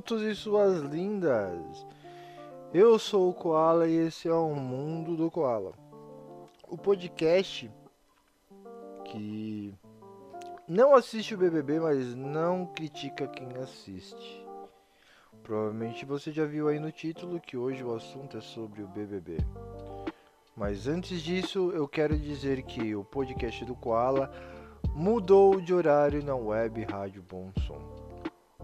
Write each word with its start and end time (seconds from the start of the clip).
putos 0.00 0.22
e 0.22 0.34
suas 0.34 0.80
lindas! 0.80 1.86
Eu 2.72 2.98
sou 2.98 3.28
o 3.28 3.34
Koala 3.34 3.86
e 3.86 3.96
esse 3.96 4.28
é 4.28 4.32
o 4.32 4.54
Mundo 4.54 5.14
do 5.14 5.30
Koala. 5.30 5.74
O 6.66 6.78
podcast 6.78 7.70
que 9.04 9.74
não 10.66 10.94
assiste 10.94 11.34
o 11.34 11.38
BBB, 11.38 11.80
mas 11.80 12.14
não 12.14 12.64
critica 12.64 13.28
quem 13.28 13.48
assiste. 13.62 14.42
Provavelmente 15.42 16.06
você 16.06 16.32
já 16.32 16.46
viu 16.46 16.68
aí 16.68 16.80
no 16.80 16.90
título 16.90 17.38
que 17.38 17.58
hoje 17.58 17.84
o 17.84 17.94
assunto 17.94 18.38
é 18.38 18.40
sobre 18.40 18.82
o 18.82 18.88
BBB. 18.88 19.36
Mas 20.56 20.88
antes 20.88 21.20
disso, 21.20 21.72
eu 21.74 21.86
quero 21.86 22.18
dizer 22.18 22.62
que 22.62 22.94
o 22.94 23.04
podcast 23.04 23.66
do 23.66 23.74
Koala 23.74 24.32
mudou 24.94 25.60
de 25.60 25.74
horário 25.74 26.24
na 26.24 26.34
web 26.34 26.84
Rádio 26.84 27.22
Bom 27.22 27.52
Som. 27.66 27.99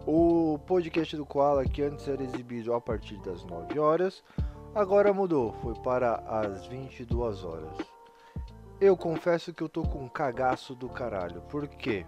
O 0.06 0.60
podcast 0.64 1.16
do 1.16 1.26
Koala, 1.26 1.64
que 1.64 1.82
antes 1.82 2.06
era 2.06 2.22
exibido 2.22 2.72
a 2.72 2.80
partir 2.80 3.16
das 3.22 3.42
9 3.42 3.76
horas, 3.76 4.22
agora 4.72 5.12
mudou, 5.12 5.52
foi 5.54 5.74
para 5.74 6.22
as 6.28 6.64
22 6.66 7.42
horas. 7.42 7.76
Eu 8.80 8.96
confesso 8.96 9.52
que 9.52 9.64
eu 9.64 9.68
tô 9.68 9.82
com 9.82 10.04
um 10.04 10.08
cagaço 10.08 10.76
do 10.76 10.88
caralho, 10.88 11.40
por 11.50 11.66
quê? 11.66 12.06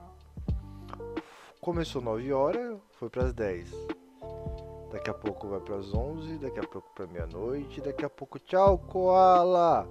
Começou 1.61 2.01
9 2.01 2.33
horas, 2.33 2.79
foi 3.01 3.11
para 3.11 3.25
as 3.25 3.33
10. 3.33 3.69
Daqui 4.92 5.11
a 5.11 5.15
pouco 5.15 5.48
vai 5.48 5.59
para 5.59 5.75
as 5.75 5.92
11, 5.92 6.39
daqui 6.39 6.61
a 6.61 6.69
pouco 6.69 6.89
para 6.95 7.09
meia-noite, 7.09 7.80
daqui 7.80 8.05
a 8.05 8.11
pouco 8.11 8.39
tchau, 8.39 8.78
Koala. 8.78 9.89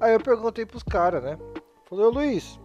Aí 0.00 0.14
eu 0.14 0.20
perguntei 0.20 0.66
pros 0.66 0.82
caras, 0.82 1.22
né? 1.22 1.38
Falei, 1.84 2.06
Luiz, 2.06 2.58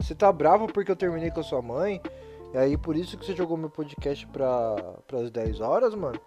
você 0.00 0.12
tá 0.12 0.32
bravo 0.32 0.66
porque 0.66 0.90
eu 0.90 0.96
terminei 0.96 1.30
com 1.30 1.38
a 1.38 1.44
sua 1.44 1.62
mãe? 1.62 2.02
E 2.52 2.58
aí 2.58 2.76
por 2.76 2.96
isso 2.96 3.16
que 3.18 3.24
você 3.26 3.34
jogou 3.34 3.56
meu 3.56 3.70
podcast 3.70 4.26
pra, 4.28 4.76
pras 5.06 5.30
10 5.30 5.60
horas, 5.60 5.94
mano? 5.94 6.20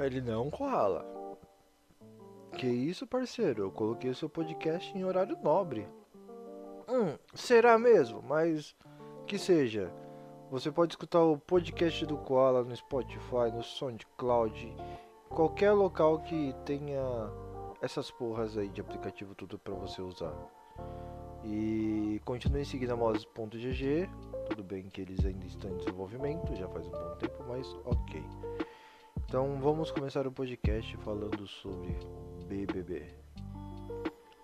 Ele, 0.00 0.20
não, 0.20 0.50
Koala. 0.50 1.04
Que 2.56 2.66
isso, 2.66 3.06
parceiro? 3.06 3.64
Eu 3.64 3.70
coloquei 3.70 4.10
o 4.10 4.14
seu 4.14 4.28
podcast 4.28 4.96
em 4.96 5.04
horário 5.04 5.38
nobre. 5.42 5.86
Hum, 6.88 7.16
será 7.34 7.78
mesmo? 7.78 8.22
Mas 8.22 8.76
que 9.26 9.38
seja. 9.38 9.92
Você 10.50 10.70
pode 10.70 10.92
escutar 10.92 11.22
o 11.22 11.38
podcast 11.38 12.04
do 12.04 12.18
Koala 12.18 12.62
no 12.62 12.76
Spotify, 12.76 13.50
no 13.54 13.62
SoundCloud, 13.62 14.76
qualquer 15.30 15.72
local 15.72 16.18
que 16.20 16.54
tenha 16.66 17.00
essas 17.80 18.10
porras 18.10 18.58
aí 18.58 18.68
de 18.68 18.82
aplicativo 18.82 19.34
tudo 19.34 19.58
para 19.58 19.72
você 19.72 20.02
usar. 20.02 20.34
E 21.44 22.20
continue 22.24 22.64
seguindo 22.64 22.92
a 22.92 22.96
Moz.gg. 22.96 24.08
Tudo 24.48 24.62
bem 24.62 24.88
que 24.88 25.00
eles 25.00 25.24
ainda 25.24 25.46
estão 25.46 25.70
em 25.70 25.76
desenvolvimento, 25.76 26.54
já 26.56 26.68
faz 26.68 26.86
um 26.86 26.90
bom 26.90 27.16
tempo, 27.18 27.44
mas 27.48 27.66
ok. 27.84 28.22
Então 29.24 29.58
vamos 29.60 29.90
começar 29.90 30.26
o 30.26 30.32
podcast 30.32 30.96
falando 30.98 31.46
sobre 31.46 31.96
BBB. 32.46 33.06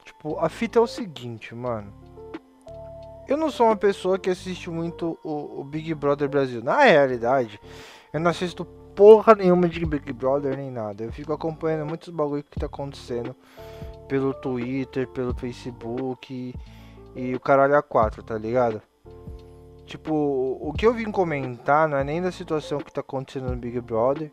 Tipo, 0.04 0.38
a 0.38 0.48
fita 0.48 0.78
é 0.78 0.82
o 0.82 0.86
seguinte, 0.86 1.54
mano. 1.54 1.92
Eu 3.28 3.36
não 3.36 3.50
sou 3.50 3.66
uma 3.66 3.76
pessoa 3.76 4.18
que 4.18 4.30
assiste 4.30 4.70
muito 4.70 5.18
o, 5.22 5.60
o 5.60 5.64
Big 5.64 5.94
Brother 5.94 6.28
Brasil. 6.28 6.62
Na 6.62 6.82
realidade, 6.84 7.60
eu 8.12 8.18
não 8.18 8.30
assisto 8.30 8.64
porra 8.64 9.34
nenhuma 9.34 9.68
de 9.68 9.84
Big 9.84 10.12
Brother 10.12 10.56
nem 10.56 10.70
nada. 10.70 11.04
Eu 11.04 11.12
fico 11.12 11.32
acompanhando 11.32 11.86
muitos 11.86 12.08
bagulho 12.08 12.42
que 12.42 12.58
tá 12.58 12.66
acontecendo 12.66 13.36
pelo 14.08 14.32
Twitter, 14.32 15.06
pelo 15.08 15.34
Facebook 15.34 16.54
e 17.14 17.34
o 17.34 17.40
caralho 17.40 17.76
a 17.76 17.82
4, 17.82 18.22
tá 18.22 18.38
ligado? 18.38 18.80
Tipo, 19.88 20.58
o 20.60 20.70
que 20.74 20.86
eu 20.86 20.92
vim 20.92 21.10
comentar 21.10 21.88
não 21.88 21.96
é 21.96 22.04
nem 22.04 22.20
da 22.20 22.30
situação 22.30 22.76
que 22.76 22.92
tá 22.92 23.00
acontecendo 23.00 23.48
no 23.48 23.56
Big 23.56 23.80
Brother, 23.80 24.30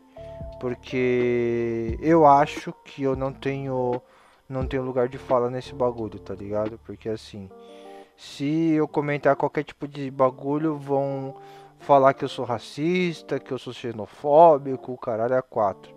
porque 0.60 1.98
eu 2.02 2.26
acho 2.26 2.74
que 2.84 3.02
eu 3.02 3.16
não 3.16 3.32
tenho 3.32 4.02
não 4.46 4.66
tenho 4.66 4.82
lugar 4.82 5.08
de 5.08 5.16
fala 5.16 5.48
nesse 5.48 5.74
bagulho, 5.74 6.18
tá 6.18 6.34
ligado? 6.34 6.78
Porque 6.84 7.08
assim, 7.08 7.48
se 8.18 8.72
eu 8.72 8.86
comentar 8.86 9.34
qualquer 9.34 9.64
tipo 9.64 9.88
de 9.88 10.10
bagulho, 10.10 10.76
vão 10.76 11.34
falar 11.78 12.12
que 12.12 12.22
eu 12.22 12.28
sou 12.28 12.44
racista, 12.44 13.40
que 13.40 13.50
eu 13.50 13.58
sou 13.58 13.72
xenofóbico, 13.72 14.92
o 14.92 14.98
caralho 14.98 15.36
é 15.36 15.40
quatro. 15.40 15.95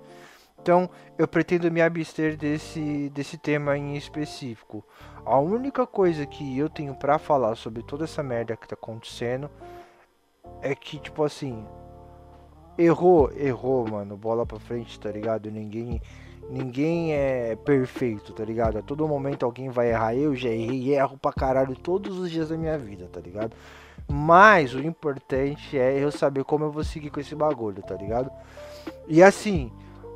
Então, 0.62 0.90
eu 1.18 1.28
pretendo 1.28 1.72
me 1.72 1.82
abster 1.82 2.36
desse, 2.36 3.10
desse 3.10 3.38
tema 3.38 3.78
em 3.78 3.96
específico. 3.96 4.84
A 5.26 5.40
única 5.40 5.88
coisa 5.88 6.26
que 6.26 6.58
eu 6.58 6.70
tenho 6.70 6.94
para 6.96 7.18
falar 7.18 7.56
sobre 7.56 7.82
toda 7.84 8.04
essa 8.04 8.22
merda 8.22 8.58
que 8.58 8.68
tá 8.68 8.76
acontecendo 8.76 9.50
é 10.62 10.76
que, 10.76 11.00
tipo 11.00 11.24
assim, 11.24 11.66
errou, 12.78 13.32
errou, 13.36 13.88
mano, 13.88 14.18
bola 14.18 14.46
pra 14.46 14.60
frente, 14.60 15.00
tá 15.00 15.12
ligado? 15.12 15.50
Ninguém 15.50 16.02
ninguém 16.50 17.14
é 17.14 17.56
perfeito, 17.56 18.34
tá 18.34 18.44
ligado? 18.44 18.80
A 18.80 18.82
todo 18.82 19.08
momento 19.08 19.46
alguém 19.46 19.70
vai 19.70 19.92
errar. 19.92 20.16
Eu 20.16 20.36
já 20.36 20.50
errei 20.50 20.82
e 20.82 20.94
erro 20.94 21.18
pra 21.18 21.32
caralho 21.32 21.76
todos 21.76 22.18
os 22.18 22.30
dias 22.32 22.50
da 22.50 22.58
minha 22.58 22.78
vida, 22.78 23.08
tá 23.12 23.20
ligado? 23.20 23.56
Mas 24.08 24.74
o 24.74 24.80
importante 24.80 25.78
é 25.78 26.04
eu 26.04 26.12
saber 26.12 26.44
como 26.44 26.66
eu 26.66 26.72
vou 26.72 26.84
seguir 26.84 27.12
com 27.12 27.20
esse 27.20 27.36
bagulho, 27.36 27.84
tá 27.84 27.96
ligado? 27.96 28.32
E 29.08 29.22
assim, 29.22 29.72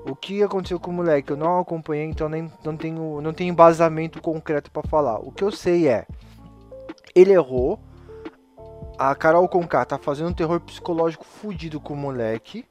o 0.05 0.15
que 0.15 0.43
aconteceu 0.43 0.79
com 0.79 0.91
o 0.91 0.93
moleque 0.93 1.31
eu 1.31 1.37
não 1.37 1.59
acompanhei, 1.59 2.05
então 2.05 2.27
nem, 2.27 2.51
não, 2.63 2.75
tenho, 2.75 3.21
não 3.21 3.33
tenho 3.33 3.51
embasamento 3.51 4.21
concreto 4.21 4.69
para 4.69 4.87
falar. 4.87 5.19
O 5.19 5.31
que 5.31 5.43
eu 5.43 5.51
sei 5.51 5.87
é, 5.87 6.05
ele 7.15 7.31
errou, 7.31 7.79
a 8.97 9.15
Carol 9.15 9.47
Conká 9.47 9.85
tá 9.85 9.97
fazendo 9.97 10.29
um 10.29 10.33
terror 10.33 10.59
psicológico 10.59 11.25
fudido 11.25 11.79
com 11.79 11.93
o 11.93 11.97
moleque. 11.97 12.65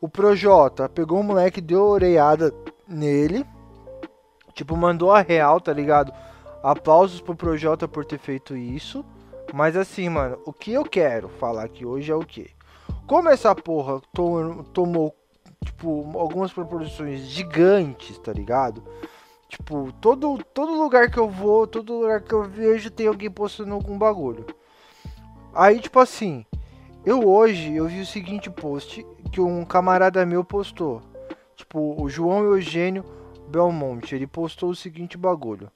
O 0.00 0.08
Projota 0.08 0.88
pegou 0.88 1.20
o 1.20 1.24
moleque, 1.24 1.60
deu 1.60 1.82
oreiada 1.82 2.52
nele. 2.86 3.46
Tipo, 4.54 4.76
mandou 4.76 5.12
a 5.12 5.20
real, 5.20 5.60
tá 5.60 5.72
ligado? 5.72 6.12
Aplausos 6.62 7.20
pro 7.20 7.36
Projota 7.36 7.86
por 7.86 8.04
ter 8.04 8.18
feito 8.18 8.56
isso. 8.56 9.04
Mas 9.54 9.76
assim, 9.76 10.08
mano, 10.08 10.38
o 10.44 10.52
que 10.52 10.72
eu 10.72 10.84
quero 10.84 11.28
falar 11.28 11.64
aqui 11.64 11.86
hoje 11.86 12.10
é 12.10 12.14
o 12.14 12.24
que? 12.24 12.50
Como 13.06 13.28
essa 13.28 13.54
porra 13.54 14.00
tomou 14.72 15.14
tipo, 15.66 16.18
algumas 16.18 16.52
proporções 16.52 17.20
gigantes, 17.22 18.16
tá 18.18 18.32
ligado? 18.32 18.82
Tipo, 19.48 19.92
todo, 20.00 20.42
todo 20.54 20.80
lugar 20.80 21.10
que 21.10 21.18
eu 21.18 21.28
vou, 21.28 21.66
todo 21.66 22.00
lugar 22.00 22.20
que 22.22 22.32
eu 22.32 22.44
vejo 22.44 22.90
tem 22.90 23.06
alguém 23.06 23.30
postando 23.30 23.74
algum 23.74 23.98
bagulho. 23.98 24.46
Aí, 25.52 25.80
tipo 25.80 25.98
assim, 25.98 26.44
eu 27.04 27.28
hoje 27.28 27.74
eu 27.74 27.86
vi 27.86 28.00
o 28.00 28.06
seguinte 28.06 28.50
post 28.50 29.06
que 29.32 29.40
um 29.40 29.64
camarada 29.64 30.24
meu 30.24 30.44
postou. 30.44 31.02
Tipo, 31.54 32.00
o 32.00 32.08
João 32.08 32.44
Eugênio 32.44 33.04
Belmonte, 33.48 34.14
ele 34.14 34.26
postou 34.26 34.70
o 34.70 34.76
seguinte 34.76 35.16
bagulho. 35.16 35.70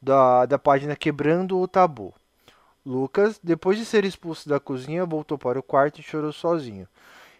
Da, 0.00 0.46
da 0.46 0.58
página 0.58 0.96
Quebrando 0.96 1.60
o 1.60 1.68
Tabu. 1.68 2.12
Lucas, 2.84 3.38
depois 3.42 3.78
de 3.78 3.84
ser 3.84 4.04
expulso 4.04 4.48
da 4.48 4.58
cozinha, 4.58 5.06
voltou 5.06 5.38
para 5.38 5.58
o 5.58 5.62
quarto 5.62 6.00
e 6.00 6.02
chorou 6.02 6.32
sozinho. 6.32 6.88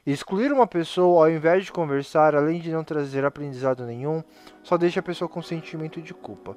Excluir 0.04 0.52
uma 0.52 0.66
pessoa 0.66 1.26
ao 1.26 1.30
invés 1.30 1.64
de 1.64 1.70
conversar, 1.70 2.34
além 2.34 2.60
de 2.60 2.72
não 2.72 2.82
trazer 2.82 3.24
aprendizado 3.24 3.86
nenhum, 3.86 4.20
só 4.60 4.76
deixa 4.76 4.98
a 4.98 5.02
pessoa 5.02 5.28
com 5.28 5.40
sentimento 5.40 6.02
de 6.02 6.12
culpa. 6.12 6.56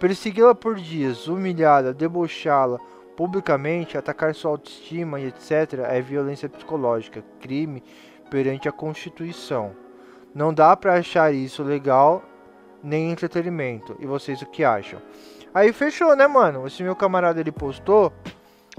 Persegui-la 0.00 0.54
por 0.54 0.76
dias, 0.76 1.28
humilhá-la, 1.28 1.92
debochá-la 1.92 2.78
publicamente, 3.14 3.98
atacar 3.98 4.34
sua 4.34 4.52
autoestima 4.52 5.20
e 5.20 5.26
etc. 5.26 5.80
é 5.86 6.00
violência 6.00 6.48
psicológica, 6.48 7.22
crime 7.40 7.82
perante 8.30 8.68
a 8.68 8.72
Constituição. 8.72 9.76
Não 10.34 10.54
dá 10.54 10.74
para 10.74 10.94
achar 10.94 11.34
isso 11.34 11.62
legal 11.62 12.22
nem 12.82 13.10
entretenimento. 13.10 13.96
E 13.98 14.06
vocês 14.06 14.40
o 14.40 14.46
que 14.46 14.64
acham? 14.64 15.02
Aí 15.52 15.74
fechou, 15.74 16.16
né, 16.16 16.26
mano? 16.26 16.66
Esse 16.66 16.82
meu 16.82 16.96
camarada 16.96 17.38
ele 17.38 17.52
postou, 17.52 18.12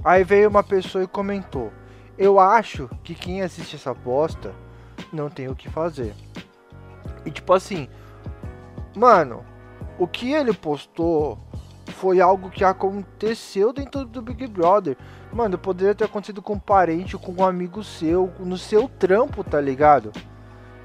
aí 0.03 0.23
veio 0.23 0.49
uma 0.49 0.63
pessoa 0.63 1.03
e 1.03 1.07
comentou. 1.07 1.71
Eu 2.19 2.37
acho 2.37 2.89
que 3.01 3.15
quem 3.15 3.41
assiste 3.41 3.77
essa 3.77 3.93
bosta 3.93 4.53
não 5.11 5.29
tem 5.29 5.47
o 5.47 5.55
que 5.55 5.69
fazer. 5.69 6.13
E 7.25 7.31
tipo 7.31 7.53
assim, 7.53 7.87
mano, 8.93 9.45
o 9.97 10.05
que 10.05 10.33
ele 10.33 10.51
postou 10.51 11.39
foi 11.93 12.19
algo 12.19 12.49
que 12.49 12.63
aconteceu 12.63 13.71
dentro 13.71 14.03
do 14.03 14.21
Big 14.21 14.47
Brother. 14.47 14.97
Mano, 15.31 15.57
poderia 15.57 15.95
ter 15.95 16.03
acontecido 16.03 16.41
com 16.41 16.55
um 16.55 16.59
parente, 16.59 17.17
com 17.17 17.31
um 17.31 17.45
amigo 17.45 17.81
seu, 17.85 18.29
no 18.37 18.57
seu 18.57 18.89
trampo, 18.89 19.41
tá 19.41 19.61
ligado? 19.61 20.11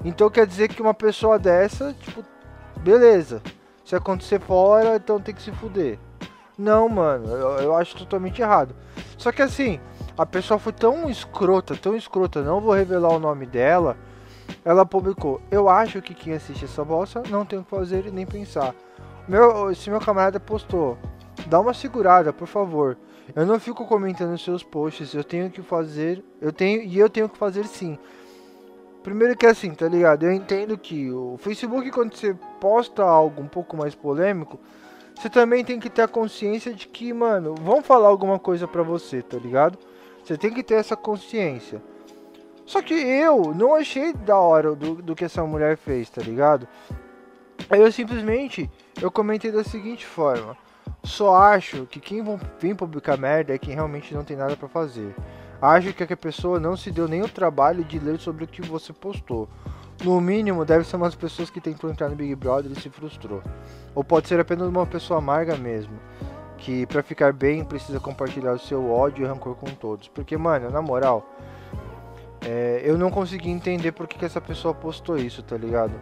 Então 0.05 0.29
quer 0.29 0.47
dizer 0.47 0.69
que 0.69 0.81
uma 0.81 0.93
pessoa 0.93 1.37
dessa, 1.37 1.93
tipo, 1.99 2.23
beleza. 2.79 3.41
Se 3.83 3.93
acontecer 3.93 4.39
fora, 4.39 4.95
então 4.95 5.19
tem 5.19 5.35
que 5.35 5.41
se 5.41 5.51
fuder. 5.51 5.99
Não, 6.57 6.87
mano, 6.87 7.27
eu, 7.27 7.49
eu 7.57 7.75
acho 7.75 7.97
totalmente 7.97 8.41
errado. 8.41 8.73
Só 9.17 9.33
que 9.33 9.41
assim, 9.41 9.81
a 10.17 10.25
pessoa 10.25 10.57
foi 10.57 10.71
tão 10.71 11.09
escrota, 11.09 11.75
tão 11.75 11.95
escrota, 11.95 12.41
não 12.41 12.61
vou 12.61 12.73
revelar 12.73 13.09
o 13.09 13.19
nome 13.19 13.45
dela. 13.45 13.97
Ela 14.63 14.85
publicou: 14.85 15.41
Eu 15.51 15.67
acho 15.67 16.01
que 16.01 16.13
quem 16.13 16.33
assiste 16.33 16.65
essa 16.65 16.83
bolsa 16.83 17.21
não 17.29 17.45
tem 17.45 17.59
o 17.59 17.63
que 17.63 17.69
fazer 17.69 18.05
e 18.05 18.11
nem 18.11 18.25
pensar. 18.25 18.73
Meu, 19.27 19.71
esse 19.71 19.89
meu 19.89 19.99
camarada 19.99 20.39
postou: 20.39 20.97
Dá 21.47 21.59
uma 21.59 21.73
segurada, 21.73 22.31
por 22.31 22.47
favor. 22.47 22.97
Eu 23.35 23.45
não 23.45 23.59
fico 23.59 23.85
comentando 23.85 24.37
seus 24.37 24.63
posts, 24.63 25.13
eu 25.13 25.23
tenho 25.23 25.49
que 25.49 25.61
fazer, 25.61 26.23
eu 26.39 26.53
tenho 26.53 26.83
e 26.83 26.97
eu 26.97 27.09
tenho 27.09 27.27
que 27.27 27.37
fazer 27.37 27.65
sim. 27.65 27.97
Primeiro 29.03 29.35
que 29.35 29.45
assim, 29.45 29.71
tá 29.71 29.87
ligado? 29.87 30.23
Eu 30.23 30.31
entendo 30.31 30.77
que 30.77 31.11
o 31.11 31.35
Facebook, 31.37 31.91
quando 31.91 32.15
você 32.15 32.35
posta 32.59 33.03
algo 33.03 33.41
um 33.41 33.47
pouco 33.47 33.75
mais 33.75 33.93
polêmico, 33.93 34.59
você 35.15 35.29
também 35.29 35.63
tem 35.63 35.79
que 35.79 35.89
ter 35.89 36.03
a 36.03 36.07
consciência 36.07 36.73
de 36.73 36.87
que, 36.87 37.11
mano, 37.13 37.55
vão 37.61 37.81
falar 37.81 38.07
alguma 38.07 38.39
coisa 38.39 38.67
pra 38.67 38.83
você, 38.83 39.21
tá 39.21 39.37
ligado? 39.37 39.77
Você 40.25 40.35
tem 40.37 40.51
que 40.51 40.63
ter 40.63 40.73
essa 40.73 40.95
consciência. 40.95 41.79
Só 42.65 42.81
que 42.81 42.95
eu 42.95 43.53
não 43.53 43.75
achei 43.75 44.11
da 44.11 44.39
hora 44.39 44.73
do, 44.73 44.95
do 44.95 45.15
que 45.15 45.23
essa 45.23 45.45
mulher 45.45 45.77
fez, 45.77 46.09
tá 46.09 46.19
ligado? 46.19 46.67
Eu 47.69 47.91
simplesmente, 47.91 48.69
eu 48.99 49.11
comentei 49.11 49.51
da 49.51 49.63
seguinte 49.63 50.03
forma. 50.03 50.57
Só 51.03 51.35
acho 51.35 51.85
que 51.85 51.99
quem 51.99 52.23
vem 52.59 52.73
publicar 52.73 53.17
merda 53.17 53.53
é 53.53 53.59
quem 53.59 53.75
realmente 53.75 54.15
não 54.15 54.23
tem 54.23 54.35
nada 54.35 54.57
para 54.57 54.67
fazer. 54.67 55.15
Acho 55.61 55.93
que 55.93 56.03
a 56.03 56.17
pessoa 56.17 56.59
não 56.59 56.75
se 56.75 56.89
deu 56.89 57.07
nem 57.07 57.21
o 57.21 57.29
trabalho 57.29 57.83
de 57.83 57.99
ler 57.99 58.19
sobre 58.19 58.45
o 58.45 58.47
que 58.47 58.63
você 58.63 58.91
postou. 58.91 59.47
No 60.03 60.19
mínimo, 60.19 60.65
deve 60.65 60.85
ser 60.85 60.95
umas 60.95 61.13
pessoas 61.13 61.51
que 61.51 61.61
tentou 61.61 61.89
entrar 61.89 62.09
no 62.09 62.15
Big 62.15 62.33
Brother 62.33 62.71
e 62.71 62.81
se 62.81 62.89
frustrou. 62.89 63.43
Ou 63.93 64.03
pode 64.03 64.27
ser 64.27 64.39
apenas 64.39 64.67
uma 64.67 64.87
pessoa 64.87 65.19
amarga 65.19 65.55
mesmo. 65.55 65.93
Que 66.65 66.83
para 66.87 67.03
ficar 67.03 67.31
bem 67.31 67.63
precisa 67.63 67.99
compartilhar 67.99 68.53
o 68.53 68.57
seu 68.57 68.91
ódio 68.91 69.23
e 69.23 69.27
rancor 69.27 69.55
com 69.55 69.67
todos. 69.67 70.07
Porque, 70.07 70.35
mano, 70.35 70.71
na 70.71 70.81
moral, 70.81 71.23
é, 72.43 72.81
eu 72.83 72.97
não 72.97 73.11
consegui 73.11 73.51
entender 73.51 73.91
por 73.91 74.07
que, 74.07 74.17
que 74.17 74.25
essa 74.25 74.41
pessoa 74.41 74.73
postou 74.73 75.15
isso, 75.15 75.43
tá 75.43 75.55
ligado? 75.55 75.93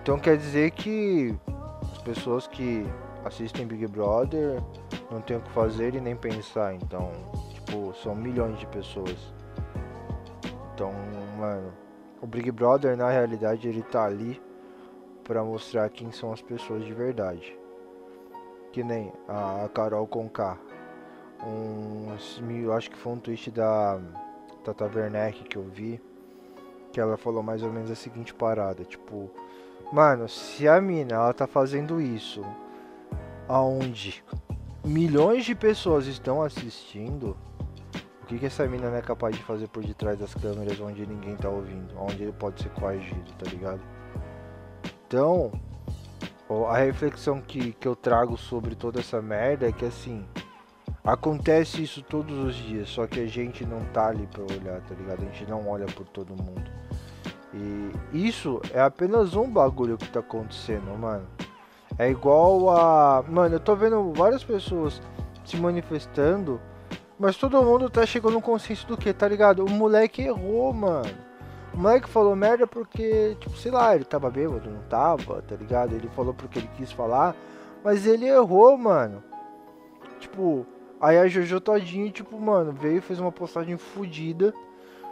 Então 0.00 0.20
quer 0.20 0.36
dizer 0.36 0.70
que 0.70 1.34
as 1.82 1.98
pessoas 1.98 2.46
que 2.46 2.86
assistem 3.24 3.66
Big 3.66 3.88
Brother 3.88 4.62
não 5.10 5.20
tem 5.20 5.36
o 5.36 5.40
que 5.40 5.50
fazer 5.50 5.96
e 5.96 6.00
nem 6.00 6.14
pensar. 6.14 6.72
Então, 6.72 7.10
tipo, 7.52 7.92
são 8.04 8.14
milhões 8.14 8.56
de 8.56 8.68
pessoas. 8.68 9.34
Então, 10.72 10.92
mano, 11.36 11.72
o 12.22 12.26
Big 12.28 12.52
Brother 12.52 12.96
na 12.96 13.10
realidade 13.10 13.66
ele 13.66 13.82
tá 13.82 14.04
ali 14.04 14.40
para 15.24 15.42
mostrar 15.42 15.88
quem 15.88 16.12
são 16.12 16.32
as 16.32 16.40
pessoas 16.40 16.84
de 16.84 16.94
verdade. 16.94 17.59
Que 18.72 18.82
nem 18.82 19.12
a 19.28 19.68
Carol 19.72 20.06
Conká. 20.06 20.58
Um, 21.44 22.06
eu 22.62 22.72
acho 22.72 22.90
que 22.90 22.96
foi 22.96 23.12
um 23.12 23.18
tweet 23.18 23.50
da 23.50 23.98
Tata 24.64 24.84
Werneck 24.84 25.44
que 25.44 25.56
eu 25.56 25.64
vi. 25.64 26.00
Que 26.92 27.00
ela 27.00 27.16
falou 27.16 27.42
mais 27.42 27.62
ou 27.62 27.72
menos 27.72 27.90
a 27.90 27.94
seguinte 27.94 28.34
parada, 28.34 28.84
tipo, 28.84 29.30
mano, 29.92 30.28
se 30.28 30.66
a 30.66 30.80
mina 30.80 31.14
ela 31.14 31.32
tá 31.32 31.46
fazendo 31.46 32.00
isso 32.00 32.44
aonde 33.46 34.24
milhões 34.84 35.44
de 35.44 35.54
pessoas 35.54 36.06
estão 36.06 36.42
assistindo, 36.42 37.36
o 38.22 38.26
que, 38.26 38.38
que 38.38 38.46
essa 38.46 38.66
mina 38.66 38.90
não 38.90 38.96
é 38.96 39.02
capaz 39.02 39.36
de 39.36 39.42
fazer 39.42 39.68
por 39.68 39.84
detrás 39.84 40.18
das 40.18 40.34
câmeras 40.34 40.80
onde 40.80 41.06
ninguém 41.06 41.36
tá 41.36 41.48
ouvindo, 41.48 41.94
onde 41.98 42.22
ele 42.22 42.32
pode 42.32 42.62
ser 42.62 42.70
coagido, 42.70 43.32
tá 43.38 43.50
ligado? 43.50 43.80
Então, 45.06 45.52
a 46.68 46.78
reflexão 46.78 47.40
que, 47.40 47.72
que 47.72 47.86
eu 47.86 47.94
trago 47.94 48.36
sobre 48.36 48.74
toda 48.74 48.98
essa 48.98 49.22
merda 49.22 49.68
é 49.68 49.72
que 49.72 49.84
assim, 49.84 50.26
acontece 51.04 51.82
isso 51.82 52.02
todos 52.02 52.36
os 52.38 52.54
dias, 52.54 52.88
só 52.88 53.06
que 53.06 53.20
a 53.20 53.26
gente 53.26 53.64
não 53.64 53.84
tá 53.86 54.08
ali 54.08 54.26
pra 54.26 54.42
olhar, 54.42 54.80
tá 54.80 54.94
ligado? 54.94 55.22
A 55.22 55.24
gente 55.26 55.48
não 55.48 55.68
olha 55.68 55.86
por 55.86 56.06
todo 56.08 56.30
mundo. 56.30 56.70
E 57.54 58.28
isso 58.28 58.60
é 58.72 58.80
apenas 58.80 59.34
um 59.34 59.48
bagulho 59.48 59.96
que 59.96 60.08
tá 60.08 60.20
acontecendo, 60.20 60.96
mano. 60.98 61.26
É 61.98 62.10
igual 62.10 62.70
a. 62.70 63.22
Mano, 63.28 63.56
eu 63.56 63.60
tô 63.60 63.74
vendo 63.74 64.12
várias 64.12 64.44
pessoas 64.44 65.02
se 65.44 65.56
manifestando, 65.56 66.60
mas 67.18 67.36
todo 67.36 67.62
mundo 67.62 67.90
tá 67.90 68.06
chegando 68.06 68.34
no 68.34 68.42
consenso 68.42 68.86
do 68.86 68.96
que, 68.96 69.12
tá 69.12 69.26
ligado? 69.28 69.64
O 69.64 69.70
moleque 69.70 70.22
errou, 70.22 70.72
mano. 70.72 71.29
O 71.72 71.78
moleque 71.78 72.08
falou 72.08 72.34
merda 72.34 72.66
porque, 72.66 73.36
tipo, 73.40 73.56
sei 73.56 73.70
lá, 73.70 73.94
ele 73.94 74.04
tava 74.04 74.30
bêbado, 74.30 74.68
não 74.70 74.82
tava, 74.82 75.42
tá 75.42 75.54
ligado? 75.54 75.94
Ele 75.94 76.08
falou 76.08 76.34
porque 76.34 76.58
ele 76.58 76.70
quis 76.76 76.90
falar, 76.90 77.34
mas 77.84 78.06
ele 78.06 78.26
errou, 78.26 78.76
mano. 78.76 79.22
Tipo, 80.18 80.66
aí 81.00 81.18
a 81.18 81.28
Jojo 81.28 81.60
todinho, 81.60 82.10
tipo, 82.10 82.38
mano, 82.38 82.72
veio 82.72 82.98
e 82.98 83.00
fez 83.00 83.20
uma 83.20 83.32
postagem 83.32 83.76
fodida. 83.76 84.52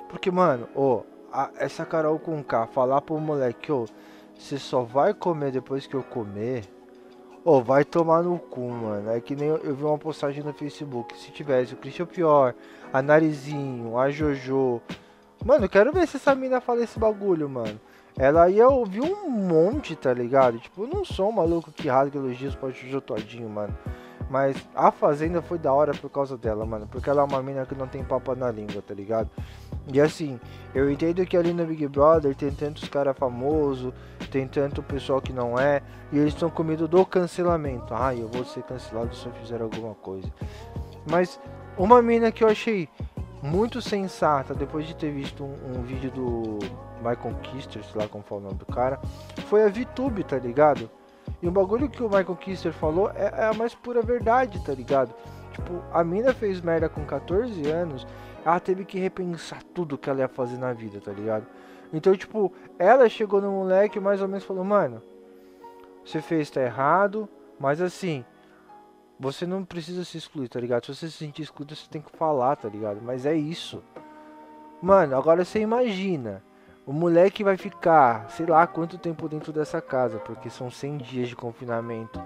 Porque, 0.08 0.31
mano, 0.31 0.69
ó, 0.75 1.02
essa 1.56 1.84
Carol 1.84 2.19
com 2.19 2.43
K 2.43 2.66
falar 2.66 3.00
pro 3.02 3.19
moleque, 3.19 3.70
ó, 3.70 3.87
você 4.37 4.58
só 4.58 4.82
vai 4.82 5.14
comer 5.14 5.52
depois 5.52 5.87
que 5.87 5.94
eu 5.94 6.02
comer 6.02 6.64
Ô, 7.44 7.62
vai 7.62 7.82
tomar 7.82 8.22
no 8.22 8.38
cu, 8.38 8.60
mano. 8.69 9.10
É 9.10 9.22
que 9.22 9.34
nem 9.34 9.49
eu, 9.49 9.56
eu, 9.58 9.75
vi 9.75 9.82
uma 9.82 9.96
postagem 9.96 10.44
no 10.44 10.52
Facebook. 10.52 11.16
Se 11.16 11.31
tivesse 11.31 11.72
o 11.72 11.78
Christian 11.78 12.05
Pior, 12.05 12.55
a 12.93 13.00
Narizinho, 13.00 13.96
a 13.96 14.10
Jojo. 14.10 14.82
Mano, 15.44 15.64
eu 15.64 15.69
quero 15.69 15.93
ver 15.93 16.06
se 16.06 16.17
essa 16.17 16.35
mina 16.35 16.61
fala 16.61 16.82
esse 16.82 16.99
bagulho, 16.99 17.49
mano. 17.49 17.81
Ela 18.19 18.50
ia 18.50 18.69
ouvir 18.69 19.00
um 19.00 19.31
monte, 19.31 19.94
tá 19.94 20.12
ligado? 20.12 20.58
Tipo, 20.58 20.82
eu 20.82 20.88
não 20.88 21.05
sou 21.05 21.29
um 21.29 21.32
maluco 21.32 21.70
que 21.70 21.88
rasga 21.88 22.19
elogios 22.19 22.56
pra 22.56 22.70
Jojo 22.70 23.00
todinho, 23.00 23.49
mano. 23.49 23.76
Mas 24.29 24.56
a 24.75 24.90
Fazenda 24.90 25.40
foi 25.40 25.56
da 25.56 25.73
hora 25.73 25.94
por 25.94 26.11
causa 26.11 26.37
dela, 26.37 26.67
mano. 26.67 26.88
Porque 26.90 27.08
ela 27.08 27.23
é 27.23 27.25
uma 27.25 27.43
mina 27.43 27.64
que 27.64 27.75
não 27.75 27.87
tem 27.87 28.05
papo 28.05 28.35
na 28.35 28.50
língua, 28.50 28.82
tá 28.82 28.93
ligado? 28.93 29.31
E 29.90 30.00
assim, 30.00 30.38
eu 30.75 30.90
entendo 30.90 31.25
que 31.25 31.37
ali 31.37 31.52
no 31.52 31.64
Big 31.64 31.87
Brother 31.87 32.34
tem 32.34 32.50
tantos 32.50 32.88
cara 32.88 33.14
famoso, 33.14 33.94
tem 34.31 34.46
tanto 34.46 34.82
pessoal 34.82 35.23
que 35.23 35.32
não 35.32 35.58
é, 35.58 35.81
e 36.12 36.19
eles 36.19 36.34
estão 36.34 36.50
com 36.50 36.62
medo 36.62 36.87
do 36.87 37.06
cancelamento. 37.06 37.94
Ah, 37.94 38.14
eu 38.14 38.29
vou 38.29 38.44
ser 38.44 38.64
cancelado 38.64 39.14
se 39.14 39.25
eu 39.25 39.32
fizer 39.32 39.62
alguma 39.62 39.94
coisa. 39.94 40.29
Mas 41.11 41.41
uma 41.79 42.02
mina 42.02 42.31
que 42.31 42.44
eu 42.44 42.49
achei 42.49 42.88
muito 43.43 43.81
sensata 43.81 44.55
depois 44.55 44.87
de 44.87 44.94
ter 44.94 45.11
visto 45.12 45.44
um, 45.44 45.55
um 45.76 45.82
vídeo 45.82 46.11
do 46.11 46.58
Michael 46.99 47.35
Kister, 47.43 47.85
sei 47.85 48.00
lá 48.00 48.08
como 48.08 48.25
fala 48.25 48.40
o 48.40 48.44
nome 48.44 48.56
do 48.56 48.67
cara, 48.67 49.00
foi 49.46 49.64
a 49.64 49.69
VTube, 49.69 50.25
tá 50.25 50.38
ligado? 50.38 50.90
E 51.43 51.46
o 51.46 51.50
bagulho 51.50 51.88
que 51.88 52.02
o 52.02 52.08
Michael 52.08 52.37
Kister 52.37 52.73
falou 52.73 53.11
é, 53.11 53.32
é 53.37 53.44
a 53.46 53.55
mais 53.55 53.75
pura 53.75 54.02
verdade, 54.02 54.62
tá 54.64 54.73
ligado? 54.73 55.14
Tipo, 55.52 55.82
a 55.93 56.02
mina 56.02 56.32
fez 56.32 56.61
merda 56.61 56.88
com 56.88 57.05
14 57.05 57.69
anos 57.69 58.06
ela 58.44 58.61
teve 58.61 58.85
que 58.85 58.99
repensar 58.99 59.62
tudo 59.75 59.99
que 59.99 60.08
ela 60.08 60.20
ia 60.20 60.29
fazer 60.29 60.56
na 60.56 60.73
vida, 60.73 61.00
tá 61.00 61.12
ligado? 61.12 61.46
Então, 61.93 62.17
tipo, 62.17 62.52
ela 62.79 63.08
chegou 63.08 63.41
no 63.41 63.50
moleque 63.50 64.00
mais 64.00 64.20
ou 64.23 64.29
menos 64.29 64.44
falou, 64.44 64.64
mano, 64.64 65.02
você 66.05 66.20
fez 66.20 66.51
tá 66.51 66.63
errado, 66.63 67.29
mas 67.58 67.81
assim, 67.81 68.24
você 69.19 69.46
não 69.46 69.65
precisa 69.65 70.05
se 70.05 70.17
excluir, 70.17 70.48
tá 70.48 70.60
ligado? 70.60 70.87
Se 70.87 70.94
você 70.94 71.08
se 71.08 71.17
sentir 71.19 71.43
excluído, 71.43 71.75
você 71.75 71.89
tem 71.91 72.01
que 72.01 72.17
falar, 72.17 72.56
tá 72.56 72.69
ligado? 72.69 73.01
Mas 73.03 73.27
é 73.27 73.34
isso. 73.34 73.82
Mano, 74.81 75.17
agora 75.17 75.44
você 75.44 75.58
imagina, 75.58 76.43
o 76.87 76.93
moleque 76.93 77.43
vai 77.43 77.56
ficar, 77.56 78.31
sei 78.31 78.46
lá 78.46 78.67
quanto 78.67 78.96
tempo 78.96 79.29
dentro 79.29 79.53
dessa 79.53 79.81
casa, 79.81 80.19
porque 80.19 80.48
são 80.48 80.70
100 80.70 80.98
dias 80.98 81.29
de 81.29 81.37
confinamento. 81.37 82.22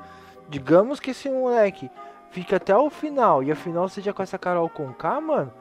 Digamos 0.48 1.00
que 1.00 1.12
esse 1.12 1.30
moleque 1.30 1.90
fica 2.30 2.56
até 2.56 2.76
o 2.76 2.90
final 2.90 3.42
e 3.42 3.50
afinal 3.50 3.88
seja 3.88 4.12
com 4.12 4.22
essa 4.22 4.38
Carol 4.38 4.68
com 4.68 4.92
K, 4.92 5.20
mano. 5.20 5.52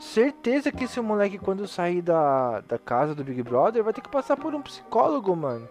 Certeza 0.00 0.72
que 0.72 0.84
esse 0.84 1.00
moleque, 1.00 1.38
quando 1.38 1.68
sair 1.68 2.02
da, 2.02 2.60
da 2.62 2.78
casa 2.78 3.14
do 3.14 3.22
Big 3.22 3.42
Brother, 3.42 3.84
vai 3.84 3.92
ter 3.92 4.00
que 4.00 4.08
passar 4.08 4.36
por 4.36 4.54
um 4.54 4.62
psicólogo, 4.62 5.36
mano. 5.36 5.68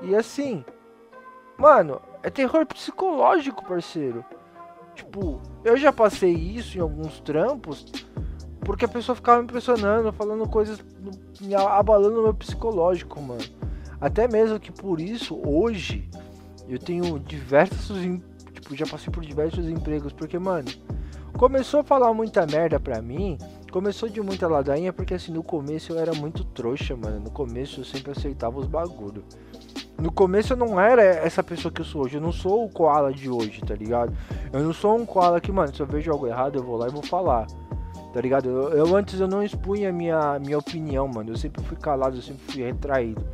E 0.00 0.14
assim, 0.14 0.64
mano, 1.58 2.00
é 2.22 2.30
terror 2.30 2.66
psicológico, 2.66 3.64
parceiro. 3.64 4.24
Tipo, 4.94 5.40
eu 5.64 5.76
já 5.76 5.92
passei 5.92 6.32
isso 6.32 6.76
em 6.76 6.80
alguns 6.80 7.20
trampos, 7.20 7.86
porque 8.60 8.84
a 8.84 8.88
pessoa 8.88 9.14
ficava 9.14 9.38
me 9.38 9.44
impressionando, 9.44 10.12
falando 10.12 10.48
coisas, 10.48 10.84
me 11.40 11.54
abalando 11.54 12.20
o 12.20 12.22
meu 12.24 12.34
psicológico, 12.34 13.20
mano. 13.20 13.44
Até 14.00 14.28
mesmo 14.28 14.58
que 14.58 14.72
por 14.72 15.00
isso, 15.00 15.40
hoje, 15.46 16.08
eu 16.68 16.78
tenho 16.78 17.18
diversos, 17.18 17.98
tipo, 18.52 18.76
já 18.76 18.86
passei 18.86 19.12
por 19.12 19.24
diversos 19.24 19.68
empregos, 19.68 20.12
porque, 20.12 20.38
mano 20.38 20.68
Começou 21.38 21.78
a 21.78 21.84
falar 21.84 22.12
muita 22.12 22.44
merda 22.44 22.80
pra 22.80 23.00
mim. 23.00 23.38
Começou 23.70 24.08
de 24.08 24.20
muita 24.20 24.48
ladainha, 24.48 24.92
porque 24.92 25.14
assim, 25.14 25.30
no 25.30 25.40
começo 25.40 25.92
eu 25.92 25.98
era 26.00 26.12
muito 26.12 26.42
trouxa, 26.42 26.96
mano. 26.96 27.20
No 27.20 27.30
começo 27.30 27.80
eu 27.80 27.84
sempre 27.84 28.10
aceitava 28.10 28.58
os 28.58 28.66
bagulho. 28.66 29.22
No 30.00 30.12
começo 30.12 30.52
eu 30.52 30.56
não 30.56 30.78
era 30.78 31.02
essa 31.02 31.42
pessoa 31.42 31.72
que 31.72 31.80
eu 31.80 31.84
sou 31.84 32.04
hoje. 32.04 32.16
Eu 32.16 32.20
não 32.20 32.30
sou 32.30 32.64
o 32.64 32.68
koala 32.68 33.12
de 33.12 33.28
hoje, 33.28 33.60
tá 33.60 33.74
ligado? 33.74 34.16
Eu 34.52 34.62
não 34.62 34.72
sou 34.72 34.96
um 34.96 35.04
koala 35.04 35.40
que, 35.40 35.50
mano, 35.50 35.74
se 35.74 35.80
eu 35.80 35.86
vejo 35.86 36.12
algo 36.12 36.26
errado, 36.26 36.56
eu 36.56 36.62
vou 36.62 36.76
lá 36.76 36.86
e 36.86 36.90
vou 36.90 37.02
falar. 37.02 37.48
Tá 38.12 38.20
ligado? 38.20 38.48
Eu, 38.48 38.68
eu 38.70 38.96
antes 38.96 39.18
eu 39.18 39.26
não 39.26 39.42
expunha 39.42 39.88
a 39.88 39.92
minha, 39.92 40.38
minha 40.38 40.56
opinião, 40.56 41.08
mano. 41.08 41.30
Eu 41.30 41.36
sempre 41.36 41.62
fui 41.64 41.76
calado, 41.76 42.16
eu 42.16 42.22
sempre 42.22 42.42
fui 42.46 42.62
retraído. 42.62 43.24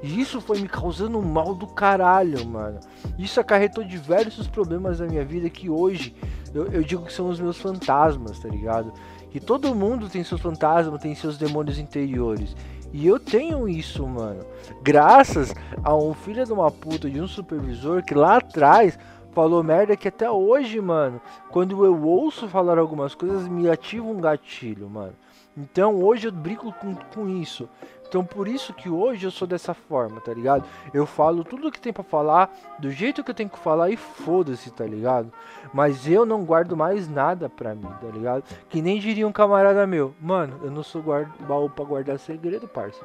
E 0.00 0.20
isso 0.20 0.40
foi 0.40 0.60
me 0.60 0.68
causando 0.68 1.20
mal 1.20 1.54
do 1.54 1.66
caralho, 1.66 2.46
mano. 2.46 2.78
Isso 3.18 3.40
acarretou 3.40 3.82
diversos 3.82 4.46
problemas 4.46 5.00
na 5.00 5.06
minha 5.06 5.24
vida 5.24 5.50
que 5.50 5.68
hoje 5.68 6.14
eu, 6.54 6.66
eu 6.66 6.82
digo 6.82 7.04
que 7.04 7.12
são 7.12 7.28
os 7.28 7.40
meus 7.40 7.58
fantasmas, 7.58 8.38
tá 8.38 8.48
ligado? 8.48 8.92
Que 9.30 9.40
todo 9.40 9.74
mundo 9.74 10.08
tem 10.08 10.22
seus 10.22 10.40
fantasmas, 10.40 11.00
tem 11.00 11.14
seus 11.14 11.38
demônios 11.38 11.78
interiores. 11.78 12.54
E 12.92 13.06
eu 13.06 13.18
tenho 13.18 13.68
isso, 13.68 14.06
mano. 14.06 14.44
Graças 14.82 15.54
a 15.82 15.96
um 15.96 16.12
filho 16.12 16.44
de 16.44 16.52
uma 16.52 16.70
puta 16.70 17.08
de 17.08 17.20
um 17.20 17.26
supervisor 17.26 18.02
que 18.02 18.14
lá 18.14 18.36
atrás 18.36 18.98
falou 19.32 19.62
merda 19.62 19.96
que 19.96 20.08
até 20.08 20.30
hoje, 20.30 20.78
mano, 20.80 21.20
quando 21.50 21.84
eu 21.84 22.02
ouço 22.02 22.48
falar 22.48 22.78
algumas 22.78 23.14
coisas, 23.14 23.48
me 23.48 23.68
ativa 23.68 24.04
um 24.04 24.20
gatilho, 24.20 24.88
mano. 24.90 25.14
Então 25.56 26.02
hoje 26.02 26.28
eu 26.28 26.32
brinco 26.32 26.72
com, 26.72 26.94
com 26.94 27.28
isso. 27.28 27.68
Então 28.08 28.24
por 28.24 28.46
isso 28.46 28.74
que 28.74 28.90
hoje 28.90 29.26
eu 29.26 29.30
sou 29.30 29.48
dessa 29.48 29.72
forma, 29.72 30.20
tá 30.20 30.34
ligado? 30.34 30.64
Eu 30.92 31.06
falo 31.06 31.42
tudo 31.44 31.70
que 31.72 31.80
tem 31.80 31.92
para 31.92 32.02
falar, 32.02 32.54
do 32.78 32.90
jeito 32.90 33.24
que 33.24 33.30
eu 33.30 33.34
tenho 33.34 33.48
que 33.48 33.58
falar 33.58 33.90
e 33.90 33.96
foda-se, 33.96 34.70
tá 34.70 34.84
ligado? 34.84 35.32
Mas 35.72 36.06
eu 36.06 36.26
não 36.26 36.44
guardo 36.44 36.76
mais 36.76 37.08
nada 37.08 37.48
pra 37.48 37.74
mim, 37.74 37.88
tá 38.00 38.08
ligado? 38.08 38.44
Que 38.68 38.82
nem 38.82 39.00
diria 39.00 39.26
um 39.26 39.32
camarada 39.32 39.86
meu, 39.86 40.14
mano, 40.20 40.60
eu 40.62 40.70
não 40.70 40.82
sou 40.82 41.02
guarda, 41.02 41.32
baú 41.46 41.70
pra 41.70 41.84
guardar 41.84 42.18
segredo, 42.18 42.68
parça. 42.68 43.00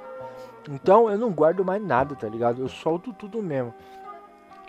Então 0.69 1.09
eu 1.09 1.17
não 1.17 1.31
guardo 1.31 1.63
mais 1.63 1.81
nada, 1.81 2.13
tá 2.13 2.27
ligado? 2.27 2.61
Eu 2.61 2.67
solto 2.67 3.13
tudo 3.13 3.41
mesmo. 3.41 3.73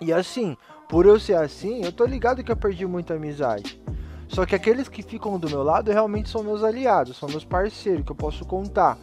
E 0.01 0.13
assim, 0.13 0.57
por 0.89 1.05
eu 1.05 1.19
ser 1.19 1.35
assim, 1.35 1.85
eu 1.85 1.91
tô 1.91 2.05
ligado 2.05 2.45
que 2.45 2.53
eu 2.53 2.57
perdi 2.57 2.87
muita 2.87 3.15
amizade. 3.15 3.81
Só 4.29 4.45
que 4.45 4.55
aqueles 4.55 4.89
que 4.89 5.03
ficam 5.03 5.39
do 5.39 5.49
meu 5.49 5.63
lado 5.63 5.91
realmente 5.91 6.29
são 6.29 6.43
meus 6.43 6.63
aliados, 6.63 7.17
são 7.17 7.29
meus 7.29 7.45
parceiros, 7.45 8.05
que 8.05 8.13
eu 8.13 8.17
posso 8.17 8.45
contar. 8.45 8.99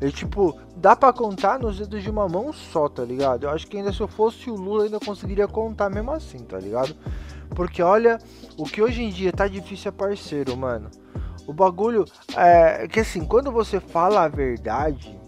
Eu, 0.00 0.10
tipo, 0.10 0.58
dá 0.76 0.96
para 0.96 1.12
contar 1.12 1.58
nos 1.58 1.78
dedos 1.78 2.02
de 2.02 2.10
uma 2.10 2.28
mão 2.28 2.52
só, 2.52 2.88
tá 2.88 3.04
ligado? 3.04 3.44
Eu 3.44 3.50
acho 3.50 3.66
que 3.66 3.76
ainda 3.76 3.92
se 3.92 4.00
eu 4.00 4.08
fosse 4.08 4.50
o 4.50 4.54
Lula, 4.54 4.84
ainda 4.84 4.98
conseguiria 4.98 5.46
contar 5.46 5.88
mesmo 5.88 6.10
assim, 6.10 6.38
tá 6.38 6.58
ligado? 6.58 6.94
Porque 7.54 7.80
olha, 7.80 8.18
o 8.58 8.64
que 8.64 8.82
hoje 8.82 9.02
em 9.02 9.10
dia 9.10 9.32
tá 9.32 9.46
difícil 9.46 9.88
é 9.88 9.92
parceiro, 9.92 10.56
mano. 10.56 10.90
O 11.46 11.52
bagulho 11.52 12.04
é 12.36 12.88
que 12.88 13.00
assim, 13.00 13.24
quando 13.24 13.52
você 13.52 13.78
fala 13.78 14.24
a 14.24 14.28
verdade, 14.28 15.18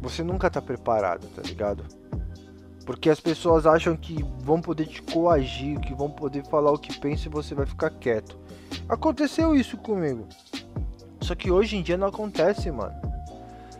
você 0.00 0.22
nunca 0.22 0.50
tá 0.50 0.60
preparado, 0.60 1.26
tá 1.28 1.42
ligado? 1.42 1.82
Porque 2.84 3.08
as 3.08 3.20
pessoas 3.20 3.66
acham 3.66 3.96
que 3.96 4.24
vão 4.40 4.60
poder 4.60 4.86
te 4.86 5.02
coagir, 5.02 5.80
que 5.80 5.94
vão 5.94 6.10
poder 6.10 6.44
falar 6.46 6.70
o 6.72 6.78
que 6.78 6.98
pensa 6.98 7.28
e 7.28 7.30
você 7.30 7.54
vai 7.54 7.66
ficar 7.66 7.90
quieto. 7.90 8.38
Aconteceu 8.88 9.54
isso 9.54 9.76
comigo. 9.76 10.26
Só 11.20 11.34
que 11.34 11.50
hoje 11.50 11.76
em 11.76 11.82
dia 11.82 11.96
não 11.96 12.08
acontece, 12.08 12.70
mano. 12.70 12.94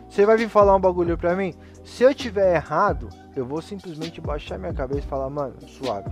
Você 0.09 0.25
vai 0.25 0.37
vir 0.37 0.49
falar 0.49 0.75
um 0.75 0.79
bagulho 0.79 1.17
pra 1.17 1.35
mim? 1.35 1.53
Se 1.83 2.01
eu 2.01 2.13
tiver 2.15 2.55
errado, 2.55 3.09
eu 3.35 3.45
vou 3.45 3.61
simplesmente 3.61 4.19
baixar 4.19 4.57
minha 4.57 4.73
cabeça 4.73 5.01
e 5.01 5.09
falar, 5.09 5.29
mano, 5.29 5.55
suave. 5.67 6.09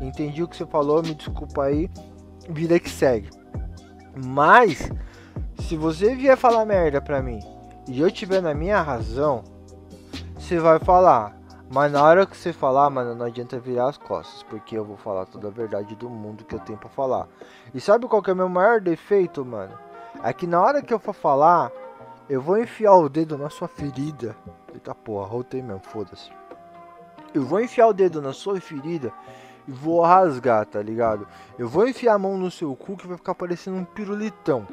Entendi 0.00 0.42
o 0.42 0.48
que 0.48 0.56
você 0.56 0.66
falou, 0.66 1.02
me 1.02 1.14
desculpa 1.14 1.64
aí, 1.64 1.88
vida 2.48 2.78
que 2.78 2.90
segue. 2.90 3.30
Mas, 4.26 4.90
se 5.60 5.76
você 5.76 6.14
vier 6.14 6.36
falar 6.36 6.66
merda 6.66 7.00
pra 7.00 7.22
mim 7.22 7.40
e 7.88 8.00
eu 8.00 8.10
tiver 8.10 8.42
na 8.42 8.52
minha 8.52 8.82
razão, 8.82 9.42
você 10.36 10.58
vai 10.58 10.78
falar, 10.78 11.34
mas 11.74 11.90
na 11.90 12.00
hora 12.04 12.24
que 12.24 12.36
você 12.36 12.52
falar, 12.52 12.88
mano, 12.88 13.16
não 13.16 13.26
adianta 13.26 13.58
virar 13.58 13.88
as 13.88 13.98
costas, 13.98 14.44
porque 14.44 14.78
eu 14.78 14.84
vou 14.84 14.96
falar 14.96 15.26
toda 15.26 15.48
a 15.48 15.50
verdade 15.50 15.96
do 15.96 16.08
mundo 16.08 16.44
que 16.44 16.54
eu 16.54 16.60
tenho 16.60 16.78
pra 16.78 16.88
falar. 16.88 17.26
E 17.74 17.80
sabe 17.80 18.06
qual 18.06 18.22
que 18.22 18.30
é 18.30 18.32
o 18.32 18.36
meu 18.36 18.48
maior 18.48 18.80
defeito, 18.80 19.44
mano? 19.44 19.76
É 20.22 20.32
que 20.32 20.46
na 20.46 20.62
hora 20.62 20.80
que 20.80 20.94
eu 20.94 21.00
for 21.00 21.12
falar, 21.12 21.72
eu 22.30 22.40
vou 22.40 22.58
enfiar 22.58 22.94
o 22.94 23.08
dedo 23.08 23.36
na 23.36 23.50
sua 23.50 23.66
ferida. 23.66 24.36
Eita 24.72 24.94
porra, 24.94 25.26
rotei 25.26 25.62
mesmo, 25.62 25.80
foda-se. 25.82 26.30
Eu 27.34 27.42
vou 27.42 27.60
enfiar 27.60 27.88
o 27.88 27.92
dedo 27.92 28.22
na 28.22 28.32
sua 28.32 28.60
ferida 28.60 29.12
e 29.66 29.72
vou 29.72 30.00
rasgar, 30.00 30.64
tá 30.66 30.80
ligado? 30.80 31.26
Eu 31.58 31.68
vou 31.68 31.88
enfiar 31.88 32.14
a 32.14 32.18
mão 32.20 32.38
no 32.38 32.52
seu 32.52 32.76
cu 32.76 32.96
que 32.96 33.08
vai 33.08 33.16
ficar 33.16 33.34
parecendo 33.34 33.78
um 33.78 33.84
pirulitão. 33.84 34.64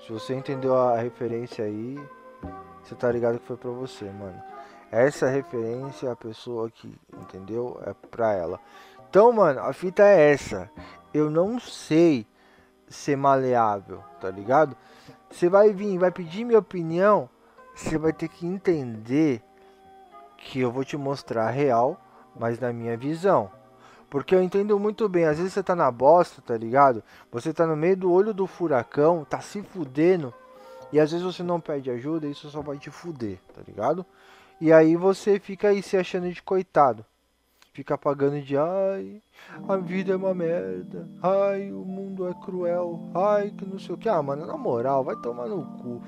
Se 0.00 0.10
você 0.10 0.34
entendeu 0.34 0.74
a 0.74 0.96
referência 0.96 1.62
aí, 1.62 2.02
você 2.82 2.94
tá 2.94 3.12
ligado 3.12 3.38
que 3.38 3.46
foi 3.46 3.58
pra 3.58 3.70
você, 3.70 4.06
mano. 4.06 4.53
Essa 4.94 5.28
referência, 5.28 6.12
a 6.12 6.14
pessoa 6.14 6.70
que 6.70 6.96
entendeu, 7.20 7.80
é 7.84 7.92
pra 8.12 8.32
ela. 8.32 8.60
Então, 9.10 9.32
mano, 9.32 9.58
a 9.58 9.72
fita 9.72 10.04
é 10.04 10.30
essa. 10.30 10.70
Eu 11.12 11.28
não 11.28 11.58
sei 11.58 12.24
ser 12.86 13.16
maleável, 13.16 14.04
tá 14.20 14.30
ligado? 14.30 14.76
Você 15.28 15.48
vai 15.48 15.72
vir, 15.72 15.98
vai 15.98 16.12
pedir 16.12 16.44
minha 16.44 16.60
opinião, 16.60 17.28
você 17.74 17.98
vai 17.98 18.12
ter 18.12 18.28
que 18.28 18.46
entender 18.46 19.42
que 20.36 20.60
eu 20.60 20.70
vou 20.70 20.84
te 20.84 20.96
mostrar 20.96 21.50
real, 21.50 22.00
mas 22.38 22.60
na 22.60 22.72
minha 22.72 22.96
visão. 22.96 23.50
Porque 24.08 24.32
eu 24.32 24.44
entendo 24.44 24.78
muito 24.78 25.08
bem, 25.08 25.24
às 25.24 25.38
vezes 25.38 25.54
você 25.54 25.62
tá 25.64 25.74
na 25.74 25.90
bosta, 25.90 26.40
tá 26.40 26.56
ligado? 26.56 27.02
Você 27.32 27.52
tá 27.52 27.66
no 27.66 27.74
meio 27.74 27.96
do 27.96 28.12
olho 28.12 28.32
do 28.32 28.46
furacão, 28.46 29.24
tá 29.24 29.40
se 29.40 29.60
fudendo, 29.60 30.32
e 30.92 31.00
às 31.00 31.10
vezes 31.10 31.26
você 31.26 31.42
não 31.42 31.58
pede 31.58 31.90
ajuda, 31.90 32.28
isso 32.28 32.48
só 32.48 32.60
vai 32.60 32.78
te 32.78 32.90
fuder, 32.90 33.40
tá 33.52 33.60
ligado? 33.66 34.06
E 34.60 34.72
aí 34.72 34.96
você 34.96 35.38
fica 35.38 35.68
aí 35.68 35.82
se 35.82 35.96
achando 35.96 36.30
de 36.32 36.42
coitado. 36.42 37.04
Fica 37.72 37.98
pagando 37.98 38.40
de 38.40 38.56
ai, 38.56 39.20
a 39.68 39.76
vida 39.76 40.12
é 40.12 40.16
uma 40.16 40.32
merda. 40.32 41.08
Ai, 41.20 41.72
o 41.72 41.84
mundo 41.84 42.28
é 42.28 42.32
cruel. 42.34 43.10
Ai, 43.12 43.50
que 43.50 43.66
não 43.66 43.80
sei 43.80 43.94
o 43.94 43.98
que. 43.98 44.08
Ah, 44.08 44.22
mano, 44.22 44.46
na 44.46 44.56
moral, 44.56 45.02
vai 45.02 45.16
tomar 45.16 45.48
no 45.48 45.64
cu. 45.78 46.00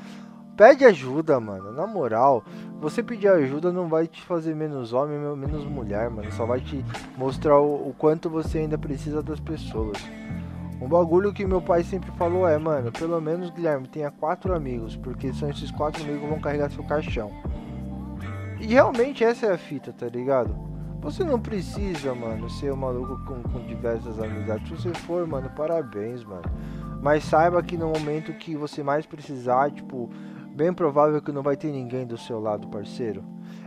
Pede 0.57 0.85
ajuda, 0.85 1.41
mano. 1.41 1.73
Na 1.73 1.85
moral, 1.85 2.45
você 2.81 3.03
pedir 3.03 3.29
ajuda 3.29 3.73
não 3.73 3.88
vai 3.88 4.07
te 4.07 4.23
fazer 4.23 4.55
menos 4.55 4.93
homem, 4.93 5.19
menos 5.37 5.65
mulher, 5.65 6.09
mano. 6.09 6.31
Só 6.33 6.47
vai 6.47 6.61
te 6.61 6.85
mostrar 7.17 7.59
o, 7.59 7.88
o 7.88 7.95
quanto 7.99 8.31
você 8.31 8.59
ainda 8.59 8.79
precisa 8.79 9.21
das 9.21 9.41
pessoas. 9.41 9.99
Um 10.81 10.88
bagulho 10.88 11.33
que 11.33 11.45
meu 11.45 11.61
pai 11.61 11.83
sempre 11.83 12.11
falou 12.12 12.47
é, 12.47 12.57
mano, 12.59 12.93
pelo 12.93 13.21
menos 13.21 13.50
Guilherme 13.50 13.88
tenha 13.88 14.11
quatro 14.11 14.55
amigos, 14.55 14.95
porque 14.95 15.33
são 15.33 15.50
esses 15.50 15.71
quatro 15.71 16.03
amigos 16.03 16.23
que 16.23 16.29
vão 16.29 16.41
carregar 16.41 16.71
seu 16.71 16.85
caixão. 16.85 17.31
E 18.61 18.67
realmente 18.67 19.23
essa 19.23 19.47
é 19.47 19.53
a 19.53 19.59
fita, 19.59 19.93
tá 19.93 20.07
ligado? 20.09 20.55
Você 21.01 21.23
não 21.23 21.39
precisa, 21.39 22.15
mano, 22.15 22.49
ser 22.51 22.73
um 22.73 22.77
maluco 22.77 23.23
com, 23.25 23.43
com 23.43 23.67
diversas 23.67 24.19
amizades. 24.19 24.69
Se 24.69 24.75
você 24.75 24.95
for, 25.01 25.27
mano, 25.27 25.51
parabéns, 25.51 26.25
mano. 26.25 26.51
Mas 27.01 27.25
saiba 27.25 27.63
que 27.63 27.77
no 27.77 27.89
momento 27.89 28.33
que 28.33 28.57
você 28.57 28.83
mais 28.83 29.07
precisar, 29.07 29.71
tipo, 29.71 30.11
bem 30.53 30.73
provável 30.73 31.21
que 31.21 31.31
não 31.31 31.43
vai 31.43 31.57
ter 31.57 31.71
ninguém 31.71 32.07
do 32.07 32.17
seu 32.17 32.41
lado, 32.41 32.67
parceiro. 32.69 33.23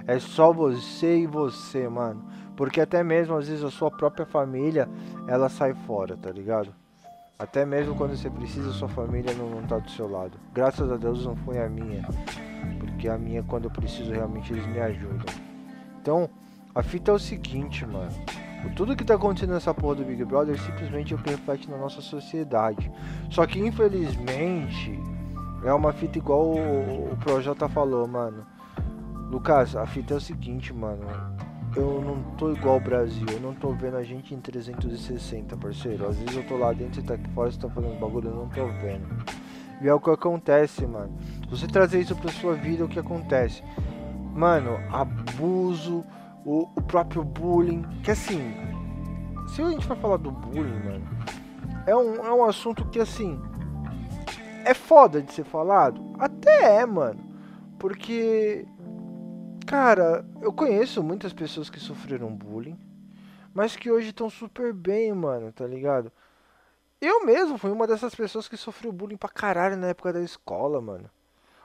É 0.08 0.20
só 0.20 0.52
você 0.52 1.20
e 1.20 1.28
você, 1.28 1.88
mano. 1.88 2.26
Porque 2.58 2.82
até 2.82 3.04
mesmo 3.04 3.38
às 3.38 3.48
vezes 3.48 3.64
a 3.64 3.70
sua 3.70 3.92
própria 3.92 4.26
família, 4.26 4.90
ela 5.28 5.48
sai 5.48 5.74
fora, 5.74 6.18
tá 6.18 6.32
ligado? 6.32 6.74
Até 7.40 7.66
mesmo 7.66 7.96
quando 7.96 8.18
você 8.18 8.30
precisa, 8.30 8.74
sua 8.74 8.90
família 8.90 9.34
não, 9.34 9.50
não 9.50 9.64
tá 9.64 9.80
do 9.80 9.90
seu 9.90 10.12
lado. 10.12 10.38
Graças 10.54 10.92
a 10.92 10.98
Deus 10.98 11.26
não 11.26 11.38
foi 11.38 11.58
a 11.64 11.70
minha. 11.70 12.06
Porque 12.80 13.08
a 13.08 13.18
minha, 13.18 13.42
quando 13.44 13.64
eu 13.64 13.72
preciso, 13.72 14.12
realmente 14.12 14.52
eles 14.52 14.68
me 14.68 14.78
ajudam. 14.82 15.26
Então, 16.02 16.30
a 16.76 16.84
fita 16.84 17.12
é 17.12 17.14
o 17.14 17.20
seguinte, 17.20 17.86
mano. 17.86 18.12
Tudo 18.76 18.94
que 18.94 19.06
tá 19.06 19.16
acontecendo 19.16 19.54
nessa 19.54 19.74
porra 19.74 19.96
do 19.96 20.04
Big 20.04 20.26
Brother 20.26 20.60
simplesmente 20.60 21.14
é 21.14 21.16
o 21.16 21.20
que 21.20 21.30
reflete 21.30 21.70
na 21.72 21.78
nossa 21.78 22.02
sociedade. 22.02 22.92
Só 23.30 23.48
que 23.48 23.58
infelizmente 23.58 25.00
é 25.64 25.74
uma 25.74 25.94
fita 25.94 26.18
igual 26.18 26.46
o, 26.46 27.14
o 27.14 27.18
Projota 27.22 27.70
falou, 27.70 28.06
mano. 28.06 28.46
Lucas, 29.32 29.78
a 29.78 29.86
fita 29.86 30.14
é 30.14 30.18
o 30.18 30.22
seguinte, 30.22 30.74
mano. 30.74 31.06
Eu 31.76 32.02
não 32.02 32.22
tô 32.36 32.52
igual 32.52 32.78
o 32.78 32.80
Brasil, 32.80 33.26
eu 33.32 33.40
não 33.40 33.54
tô 33.54 33.72
vendo 33.74 33.98
a 33.98 34.04
gente 34.04 34.34
em 34.34 34.40
360, 34.40 35.56
parceiro. 35.58 36.08
Às 36.08 36.18
vezes 36.18 36.36
eu 36.36 36.48
tô 36.48 36.58
lá 36.58 36.74
dentro 36.74 37.00
e 37.00 37.04
tá 37.04 37.14
aqui 37.14 37.30
fora, 37.30 37.52
você 37.52 37.60
tá 37.60 37.70
fazendo 37.70 38.00
bagulho, 38.00 38.30
eu 38.30 38.36
não 38.36 38.50
tô 38.50 38.66
vendo. 38.82 39.08
E 39.82 39.88
é 39.88 39.94
o 39.94 40.00
que 40.00 40.10
acontece, 40.10 40.86
mano. 40.86 41.16
Se 41.44 41.50
você 41.50 41.68
trazer 41.68 42.02
isso 42.02 42.16
pra 42.16 42.32
sua 42.32 42.56
vida, 42.56 42.84
o 42.84 42.90
que 42.90 43.00
acontece? 43.00 43.64
Mano, 44.34 44.80
abuso, 44.92 46.04
o, 46.46 46.68
o 46.76 46.82
próprio 46.82 47.24
bullying. 47.24 47.84
Que 48.04 48.12
assim, 48.12 48.54
se 49.48 49.62
a 49.62 49.70
gente 49.70 49.86
for 49.86 49.98
falar 49.98 50.18
do 50.18 50.32
bullying, 50.32 50.84
mano, 50.84 51.08
é 51.86 51.96
um, 51.96 52.16
é 52.16 52.34
um 52.34 52.44
assunto 52.44 52.86
que 52.86 53.00
assim. 53.00 53.40
É 54.66 54.74
foda 54.74 55.22
de 55.22 55.32
ser 55.32 55.46
falado? 55.46 56.02
Até 56.20 56.82
é, 56.82 56.86
mano. 56.86 57.20
Porque. 57.78 58.66
Cara, 59.70 60.26
eu 60.42 60.52
conheço 60.52 61.04
muitas 61.04 61.32
pessoas 61.32 61.70
que 61.70 61.80
sofreram 61.80 62.36
bullying. 62.36 62.76
Mas 63.54 63.76
que 63.76 63.92
hoje 63.92 64.10
estão 64.10 64.28
super 64.28 64.74
bem, 64.74 65.14
mano, 65.14 65.52
tá 65.52 65.68
ligado? 65.68 66.12
Eu 67.00 67.24
mesmo 67.24 67.56
fui 67.56 67.70
uma 67.70 67.86
dessas 67.86 68.16
pessoas 68.16 68.48
que 68.48 68.58
sofreu 68.58 68.92
bullying 68.92 69.16
pra 69.16 69.30
caralho 69.30 69.78
na 69.78 69.90
época 69.90 70.12
da 70.12 70.22
escola, 70.24 70.82
mano. 70.82 71.08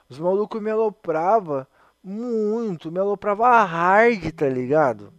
Os 0.07 0.19
malucos 0.19 0.61
me 0.61 0.71
aloprava 0.71 1.67
muito, 2.03 2.93
me 2.93 2.99
aloprava 2.99 3.65
hard, 3.65 4.33
tá 4.33 4.51
ligado? 4.51 5.11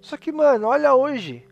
Só 0.00 0.16
que, 0.16 0.32
mano, 0.32 0.66
olha 0.66 0.92
hoje. 0.92 1.46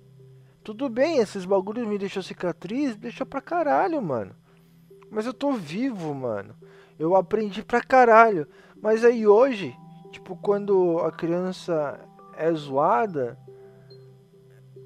Tudo 0.64 0.88
bem, 0.88 1.18
esses 1.18 1.44
bagulhos 1.44 1.86
me 1.86 1.98
deixou 1.98 2.20
cicatriz, 2.20 2.96
deixou 2.96 3.24
pra 3.24 3.40
caralho, 3.40 4.02
mano. 4.02 4.34
Mas 5.08 5.24
eu 5.24 5.32
tô 5.32 5.52
vivo, 5.52 6.12
mano. 6.12 6.56
Eu 6.98 7.14
aprendi 7.14 7.62
pra 7.62 7.80
caralho. 7.80 8.48
Mas 8.82 9.04
aí 9.04 9.24
hoje, 9.24 9.72
tipo, 10.10 10.36
quando 10.36 10.98
a 11.00 11.12
criança 11.12 11.98
é 12.36 12.52
zoada, 12.52 13.38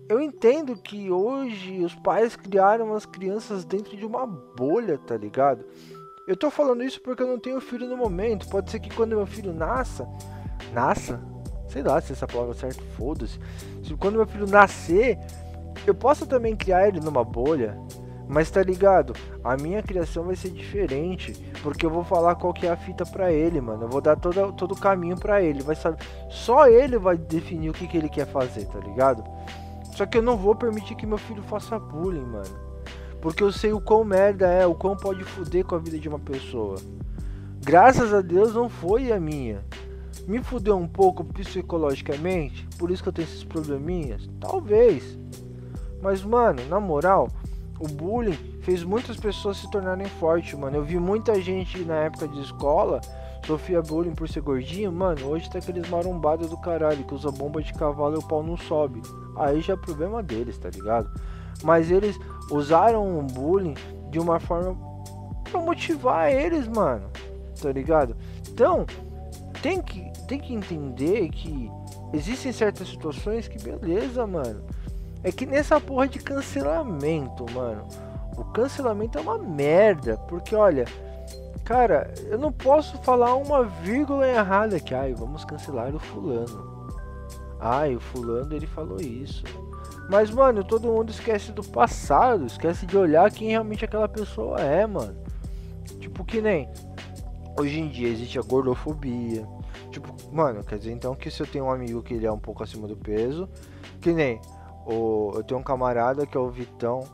eu 0.09 0.21
entendo 0.21 0.77
que 0.77 1.11
hoje 1.11 1.85
os 1.85 1.95
pais 1.95 2.37
criaram 2.37 2.95
as 2.95 3.07
crianças 3.07 3.65
dentro 3.65 3.97
de 3.97 4.05
uma 4.05 4.27
bolha, 4.27 4.99
tá 4.99 5.17
ligado? 5.17 5.65
Eu 6.27 6.37
tô 6.37 6.51
falando 6.51 6.85
isso 6.85 7.01
porque 7.01 7.23
eu 7.23 7.27
não 7.27 7.39
tenho 7.39 7.61
filho 7.61 7.89
no 7.89 7.97
momento. 7.97 8.49
Pode 8.49 8.71
ser 8.71 8.79
que 8.79 8.95
quando 8.95 9.17
meu 9.17 9.27
filho 9.27 9.53
nasça. 9.53 10.07
Nasça? 10.73 11.21
Sei 11.69 11.83
lá 11.83 12.01
se 12.01 12.13
essa 12.13 12.27
palavra 12.27 12.53
é 12.53 12.59
certa, 12.59 12.83
foda-se. 12.97 13.39
Se 13.83 13.95
quando 13.95 14.17
meu 14.17 14.27
filho 14.27 14.47
nascer, 14.47 15.19
eu 15.87 15.95
possa 15.95 16.27
também 16.27 16.55
criar 16.55 16.87
ele 16.87 17.01
numa 17.01 17.25
bolha. 17.25 17.77
Mas 18.33 18.51
tá 18.51 18.63
ligado? 18.63 19.13
A 19.45 19.59
minha 19.59 19.83
criação 19.83 20.25
vai 20.25 20.35
ser 20.35 20.49
diferente, 20.49 21.35
porque 21.63 21.85
eu 21.85 21.91
vou 21.91 22.03
falar 22.03 22.35
qual 22.37 22.55
que 22.55 22.67
é 22.67 22.71
a 22.71 22.77
fita 22.79 23.05
para 23.05 23.31
ele, 23.31 23.61
mano. 23.61 23.85
Eu 23.85 23.89
vou 23.91 24.01
dar 24.01 24.17
todo, 24.17 24.55
todo 24.55 24.73
o 24.73 24.81
caminho 24.81 25.19
para 25.19 25.43
ele, 25.43 25.63
vai 25.63 25.77
saber. 25.77 25.99
Só 26.31 26.67
ele 26.67 26.97
vai 26.99 27.19
definir 27.19 27.69
o 27.69 27.75
que, 27.75 27.87
que 27.87 27.95
ele 27.95 28.09
quer 28.09 28.27
fazer, 28.27 28.65
tá 28.69 28.79
ligado? 28.79 29.23
Só 29.95 30.07
que 30.07 30.17
eu 30.17 30.23
não 30.23 30.39
vou 30.39 30.55
permitir 30.55 30.95
que 30.95 31.05
meu 31.05 31.19
filho 31.19 31.43
faça 31.43 31.79
bullying, 31.79 32.25
mano. 32.25 32.57
Porque 33.21 33.43
eu 33.43 33.53
sei 33.53 33.75
o 33.75 33.83
quão 33.83 34.03
merda 34.03 34.47
é, 34.47 34.67
o 34.67 34.75
quão 34.75 34.97
pode 34.97 35.23
fuder 35.25 35.67
com 35.67 35.75
a 35.75 35.79
vida 35.79 35.99
de 35.99 36.09
uma 36.09 36.19
pessoa. 36.19 36.77
Graças 37.61 38.15
a 38.15 38.23
Deus 38.23 38.55
não 38.55 38.71
foi 38.71 39.13
a 39.13 39.21
minha. 39.21 39.63
Me 40.27 40.43
fudeu 40.43 40.79
um 40.79 40.89
pouco 40.89 41.23
psicologicamente, 41.23 42.67
por 42.79 42.91
isso 42.91 43.03
que 43.03 43.11
eu 43.11 43.13
tenho 43.13 43.29
esses 43.29 43.45
probleminhas? 43.45 44.27
Talvez. 44.41 45.19
Mas, 46.01 46.25
mano, 46.25 46.65
na 46.69 46.81
moral, 46.81 47.29
o 47.83 47.89
bullying 47.89 48.39
fez 48.63 48.85
muitas 48.85 49.17
pessoas 49.17 49.57
se 49.57 49.69
tornarem 49.69 50.07
fortes, 50.07 50.57
mano. 50.57 50.77
Eu 50.77 50.85
vi 50.85 51.01
muita 51.01 51.41
gente 51.41 51.81
na 51.81 51.97
época 51.97 52.29
de 52.29 52.41
escola 52.41 53.01
sofria 53.45 53.83
bullying 53.83 54.15
por 54.15 54.29
ser 54.29 54.41
gordinho, 54.41 54.93
mano. 54.93 55.27
Hoje 55.27 55.51
tá 55.51 55.59
aqueles 55.59 55.91
marombados 55.91 56.49
do 56.49 56.57
caralho 56.57 57.03
que 57.03 57.13
usa 57.13 57.33
bomba 57.33 57.61
de 57.61 57.73
cavalo 57.75 58.15
e 58.15 58.19
o 58.19 58.29
pau 58.29 58.41
não 58.41 58.57
sobe. 58.57 59.03
Aí 59.37 59.61
já 59.61 59.73
é 59.73 59.77
problema 59.77 60.23
deles, 60.23 60.57
tá 60.59 60.71
ligado? 60.71 61.11
Mas 61.65 61.91
eles 61.91 62.17
usaram 62.53 63.19
o 63.19 63.23
bullying 63.25 63.75
de 64.11 64.21
uma 64.21 64.39
forma 64.39 64.79
pra 65.51 65.61
motivar 65.61 66.31
eles, 66.31 66.69
mano. 66.69 67.11
Tá 67.61 67.73
ligado? 67.73 68.17
Então, 68.49 68.87
tem 69.61 69.83
que, 69.83 70.09
tem 70.29 70.39
que 70.39 70.55
entender 70.55 71.31
que 71.31 71.69
existem 72.13 72.53
certas 72.53 72.89
situações 72.89 73.49
que 73.49 73.59
beleza, 73.61 74.25
mano 74.25 74.63
é 75.25 75.31
que 75.31 75.47
nessa 75.47 75.81
porra 75.81 76.09
de 76.09 76.19
cancelamento, 76.19 77.47
mano. 77.53 77.87
O 78.37 78.45
cancelamento 78.45 79.19
é 79.19 79.21
uma 79.21 79.39
merda. 79.39 80.17
Porque 80.29 80.55
olha, 80.55 80.87
cara, 81.65 82.13
eu 82.29 82.39
não 82.39 82.51
posso 82.51 82.97
falar 82.99 83.35
uma 83.37 83.65
vírgula 83.65 84.27
errada 84.27 84.81
que, 84.81 84.95
ai, 84.95 85.15
vamos 85.15 85.45
cancelar 85.45 85.95
o 85.95 85.99
fulano. 85.99 86.73
Ai, 87.61 87.95
o 87.95 88.01
fulano 88.01 88.55
ele 88.55 88.67
falou 88.67 89.01
isso. 89.01 89.45
Mas, 90.11 90.31
mano, 90.31 90.65
todo 90.65 90.89
mundo 90.89 91.11
esquece 91.11 91.53
do 91.53 91.63
passado, 91.63 92.45
esquece 92.47 92.85
de 92.85 92.97
olhar 92.97 93.31
quem 93.31 93.51
realmente 93.51 93.85
aquela 93.85 94.09
pessoa 94.09 94.61
é, 94.61 94.87
mano. 94.87 95.17
Tipo, 96.01 96.25
que 96.25 96.41
nem 96.41 96.69
hoje 97.59 97.79
em 97.79 97.89
dia 97.89 98.09
existe 98.09 98.39
a 98.39 98.43
gordofobia. 98.43 99.47
Tipo, 99.91 100.15
mano, 100.33 100.65
quer 100.65 100.79
dizer 100.79 100.93
então 100.93 101.15
que 101.15 101.31
se 101.31 101.41
eu 101.41 101.47
tenho 101.47 101.67
um 101.67 101.71
amigo 101.71 102.03
que 102.03 102.15
ele 102.15 102.27
é 102.27 102.33
um 102.33 102.39
pouco 102.39 102.63
acima 102.63 102.89
do 102.89 102.97
peso, 102.97 103.49
que 104.01 104.13
nem 104.13 104.41
o, 104.87 105.33
eu 105.35 105.45
tenho 105.45 105.61
um 105.61 105.63
camarada 105.63 106.27
que 106.27 106.37
é 106.37 106.41
o 106.41 106.51
Vitão, 106.51 107.05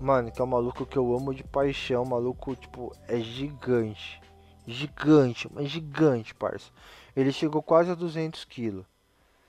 mano, 0.00 0.30
que 0.30 0.40
é 0.40 0.44
um 0.44 0.48
maluco 0.48 0.86
que 0.86 0.96
eu 0.96 1.14
amo 1.16 1.34
de 1.34 1.44
paixão, 1.44 2.04
maluco, 2.04 2.54
tipo, 2.56 2.94
é 3.06 3.18
gigante. 3.18 4.20
Gigante, 4.66 5.48
mas 5.52 5.68
gigante, 5.68 6.34
parça. 6.34 6.70
Ele 7.16 7.32
chegou 7.32 7.62
quase 7.62 7.90
a 7.90 7.94
200 7.94 8.44
quilos. 8.44 8.84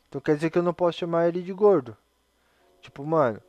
Então 0.07 0.19
quer 0.19 0.35
dizer 0.35 0.49
que 0.49 0.57
eu 0.57 0.63
não 0.63 0.73
posso 0.73 0.97
chamar 0.97 1.27
ele 1.27 1.41
de 1.41 1.53
gordo. 1.53 1.95
Tipo, 2.81 3.05
mano, 3.05 3.41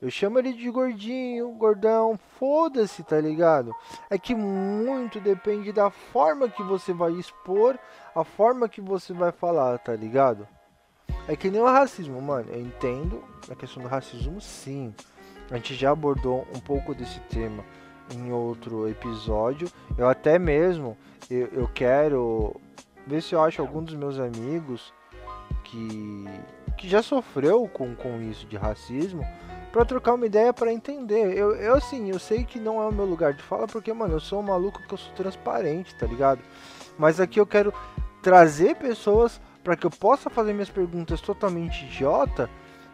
eu 0.00 0.10
chamo 0.10 0.38
ele 0.38 0.52
de 0.52 0.68
gordinho, 0.68 1.52
gordão, 1.52 2.18
foda-se, 2.38 3.04
tá 3.04 3.20
ligado? 3.20 3.72
É 4.10 4.18
que 4.18 4.34
muito 4.34 5.20
depende 5.20 5.72
da 5.72 5.90
forma 5.90 6.48
que 6.48 6.62
você 6.62 6.92
vai 6.92 7.12
expor, 7.12 7.78
a 8.12 8.24
forma 8.24 8.68
que 8.68 8.80
você 8.80 9.12
vai 9.12 9.30
falar, 9.30 9.78
tá 9.78 9.94
ligado? 9.94 10.46
É 11.28 11.36
que 11.36 11.50
nem 11.50 11.60
o 11.60 11.66
racismo, 11.66 12.20
mano. 12.20 12.48
Eu 12.50 12.60
entendo 12.60 13.22
a 13.50 13.54
questão 13.54 13.82
do 13.82 13.88
racismo, 13.88 14.40
sim. 14.40 14.94
A 15.50 15.56
gente 15.56 15.74
já 15.74 15.90
abordou 15.90 16.46
um 16.54 16.60
pouco 16.60 16.94
desse 16.94 17.20
tema 17.20 17.64
em 18.14 18.32
outro 18.32 18.88
episódio. 18.88 19.68
Eu 19.96 20.08
até 20.08 20.38
mesmo 20.38 20.96
eu, 21.30 21.46
eu 21.52 21.68
quero 21.68 22.54
ver 23.06 23.22
se 23.22 23.34
eu 23.34 23.42
acho 23.42 23.60
algum 23.60 23.82
dos 23.82 23.94
meus 23.94 24.18
amigos 24.18 24.92
que, 25.64 26.24
que 26.76 26.88
já 26.88 27.02
sofreu 27.02 27.68
com, 27.68 27.94
com 27.94 28.20
isso 28.22 28.46
de 28.46 28.56
racismo 28.56 29.24
para 29.72 29.84
trocar 29.84 30.14
uma 30.14 30.26
ideia 30.26 30.52
para 30.52 30.72
entender. 30.72 31.36
Eu, 31.36 31.54
eu 31.56 31.74
assim, 31.74 32.10
eu 32.10 32.18
sei 32.18 32.44
que 32.44 32.58
não 32.58 32.82
é 32.82 32.86
o 32.86 32.92
meu 32.92 33.06
lugar 33.06 33.32
de 33.32 33.42
fala 33.42 33.66
porque, 33.66 33.92
mano, 33.92 34.14
eu 34.14 34.20
sou 34.20 34.40
um 34.40 34.42
maluco 34.42 34.82
que 34.86 34.92
eu 34.92 34.98
sou 34.98 35.12
transparente, 35.14 35.94
tá 35.94 36.06
ligado? 36.06 36.40
Mas 36.98 37.20
aqui 37.20 37.40
eu 37.40 37.46
quero 37.46 37.72
trazer 38.22 38.76
pessoas 38.76 39.40
para 39.62 39.76
que 39.76 39.86
eu 39.86 39.90
possa 39.90 40.28
fazer 40.28 40.52
minhas 40.52 40.70
perguntas 40.70 41.20
totalmente 41.20 41.84
idiota, 41.84 42.48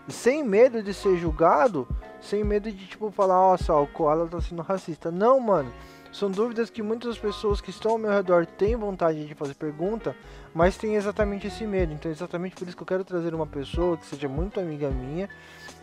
sem 0.08 0.42
medo 0.42 0.82
de 0.82 0.94
ser 0.94 1.16
julgado, 1.16 1.86
sem 2.20 2.42
medo 2.42 2.70
de 2.70 2.86
tipo 2.86 3.10
falar, 3.10 3.34
nossa, 3.34 3.74
o 3.74 3.86
Koala 3.86 4.26
tá 4.26 4.40
sendo 4.40 4.62
racista. 4.62 5.10
Não, 5.10 5.38
mano. 5.38 5.72
São 6.10 6.30
dúvidas 6.30 6.70
que 6.70 6.82
muitas 6.82 7.18
pessoas 7.18 7.60
que 7.60 7.68
estão 7.68 7.92
ao 7.92 7.98
meu 7.98 8.10
redor 8.10 8.46
têm 8.46 8.74
vontade 8.74 9.26
de 9.26 9.34
fazer 9.34 9.54
pergunta, 9.54 10.16
mas 10.54 10.76
têm 10.76 10.94
exatamente 10.94 11.46
esse 11.46 11.66
medo. 11.66 11.92
Então, 11.92 12.10
é 12.10 12.14
exatamente 12.14 12.56
por 12.56 12.66
isso 12.66 12.76
que 12.76 12.82
eu 12.82 12.86
quero 12.86 13.04
trazer 13.04 13.34
uma 13.34 13.46
pessoa 13.46 13.96
que 13.98 14.06
seja 14.06 14.26
muito 14.26 14.58
amiga 14.58 14.88
minha 14.88 15.28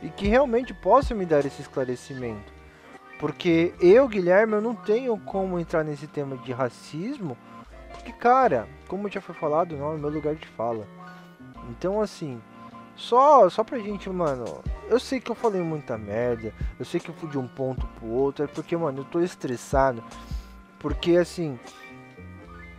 e 0.02 0.10
que 0.10 0.28
realmente 0.28 0.74
possa 0.74 1.14
me 1.14 1.26
dar 1.26 1.46
esse 1.46 1.62
esclarecimento. 1.62 2.52
Porque 3.20 3.74
eu, 3.80 4.08
Guilherme, 4.08 4.54
eu 4.54 4.62
não 4.62 4.76
tenho 4.76 5.18
como 5.18 5.60
entrar 5.60 5.84
nesse 5.84 6.08
tema 6.08 6.36
de 6.38 6.52
racismo 6.52 7.38
porque, 7.96 8.12
cara, 8.12 8.68
como 8.88 9.10
já 9.10 9.22
foi 9.22 9.36
falado, 9.36 9.76
não 9.76 9.94
é 9.94 9.98
meu 9.98 10.10
lugar 10.10 10.36
de 10.36 10.48
fala. 10.48 10.88
Então, 11.70 12.02
assim, 12.02 12.42
só, 12.96 13.50
só 13.50 13.64
pra 13.64 13.80
gente, 13.80 14.10
mano, 14.10 14.46
eu 14.88 15.00
sei 15.00 15.20
que 15.20 15.32
eu 15.32 15.36
falei 15.36 15.62
muita 15.62 15.98
merda, 15.98 16.54
eu 16.80 16.86
sei 16.86 17.00
que 17.00 17.10
eu 17.10 17.16
fui 17.16 17.30
de 17.30 17.38
um 17.38 17.48
ponto 17.48 17.86
pro 17.88 18.08
outro, 18.08 18.46
é 18.46 18.48
porque, 18.48 18.76
mano, 18.78 19.00
eu 19.00 19.06
tô 19.06 19.20
estressado. 19.20 20.04
Porque, 20.80 21.18
assim, 21.18 21.60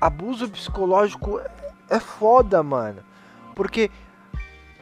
abuso 0.01 0.49
psicológico 0.49 1.41
é 1.89 2.01
foda, 2.01 2.63
mano. 2.63 3.03
Porque 3.55 3.91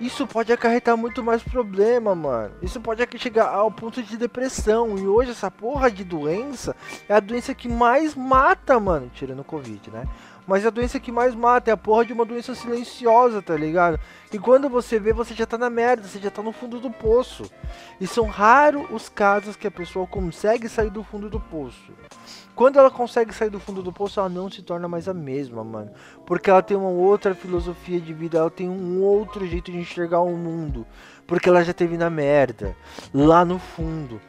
isso 0.01 0.27
pode 0.27 0.53
acarretar 0.53 0.97
muito 0.97 1.23
mais 1.23 1.43
problema, 1.43 2.15
mano. 2.15 2.55
Isso 2.61 2.81
pode 2.81 3.07
chegar 3.19 3.49
ao 3.49 3.71
ponto 3.71 4.03
de 4.03 4.17
depressão. 4.17 4.99
E 4.99 5.07
hoje 5.07 5.31
essa 5.31 5.51
porra 5.51 5.91
de 5.91 6.03
doença 6.03 6.75
é 7.09 7.15
a 7.15 7.21
doença 7.21 7.55
que 7.55 7.69
mais 7.69 8.15
mata, 8.15 8.79
mano. 8.81 9.11
Tirando 9.15 9.41
o 9.41 9.45
Covid, 9.45 9.91
né? 9.91 10.09
Mas 10.47 10.67
a 10.67 10.71
doença 10.71 11.01
que 11.01 11.11
mais 11.11 11.35
mata 11.35 11.71
é 11.71 11.75
a 11.75 11.77
porra 11.77 12.05
de 12.05 12.13
uma 12.13 12.25
doença 12.25 12.55
silenciosa, 12.55 13.41
tá 13.41 13.57
ligado? 13.57 13.99
E 14.33 14.39
quando 14.39 14.69
você 14.69 14.99
vê, 14.99 15.13
você 15.13 15.33
já 15.33 15.47
tá 15.47 15.57
na 15.57 15.71
merda, 15.71 16.07
você 16.07 16.19
já 16.19 16.31
tá 16.31 16.43
no 16.43 16.53
fundo 16.53 16.81
do 16.81 16.91
poço. 16.91 17.51
E 18.01 18.07
são 18.07 18.27
raros 18.27 18.87
os 18.91 19.09
casos 19.09 19.57
que 19.57 19.67
a 19.67 19.71
pessoa 19.71 20.07
consegue 20.07 20.69
sair 20.69 20.91
do 20.91 21.03
fundo 21.03 21.31
do 21.31 21.41
poço. 21.41 21.93
Quando 22.55 22.79
ela 22.79 22.91
consegue 22.91 23.35
sair 23.35 23.51
do 23.51 23.59
fundo 23.59 23.83
do 23.83 23.93
poço, 23.93 24.21
ela 24.21 24.29
não 24.29 24.49
se 24.49 24.63
torna 24.63 24.87
mais 24.87 25.09
a 25.09 25.15
mesma, 25.15 25.65
mano. 25.65 25.91
Porque 26.25 26.49
ela 26.49 26.63
tem 26.63 26.77
uma 26.77 26.89
outra 26.89 27.35
filosofia 27.35 28.01
de 28.01 28.13
vida, 28.13 28.39
ela 28.39 28.51
tem 28.51 28.69
um 28.69 29.03
outro 29.03 29.45
jeito 29.47 29.73
de 29.73 29.79
enxergar 29.79 30.21
o 30.21 30.37
mundo. 30.37 30.87
Porque 31.27 31.49
ela 31.49 31.65
já 31.65 31.73
teve 31.73 31.97
na 31.97 32.09
merda, 32.09 32.77
lá 33.13 33.45
no 33.45 33.59
fundo. 33.59 34.21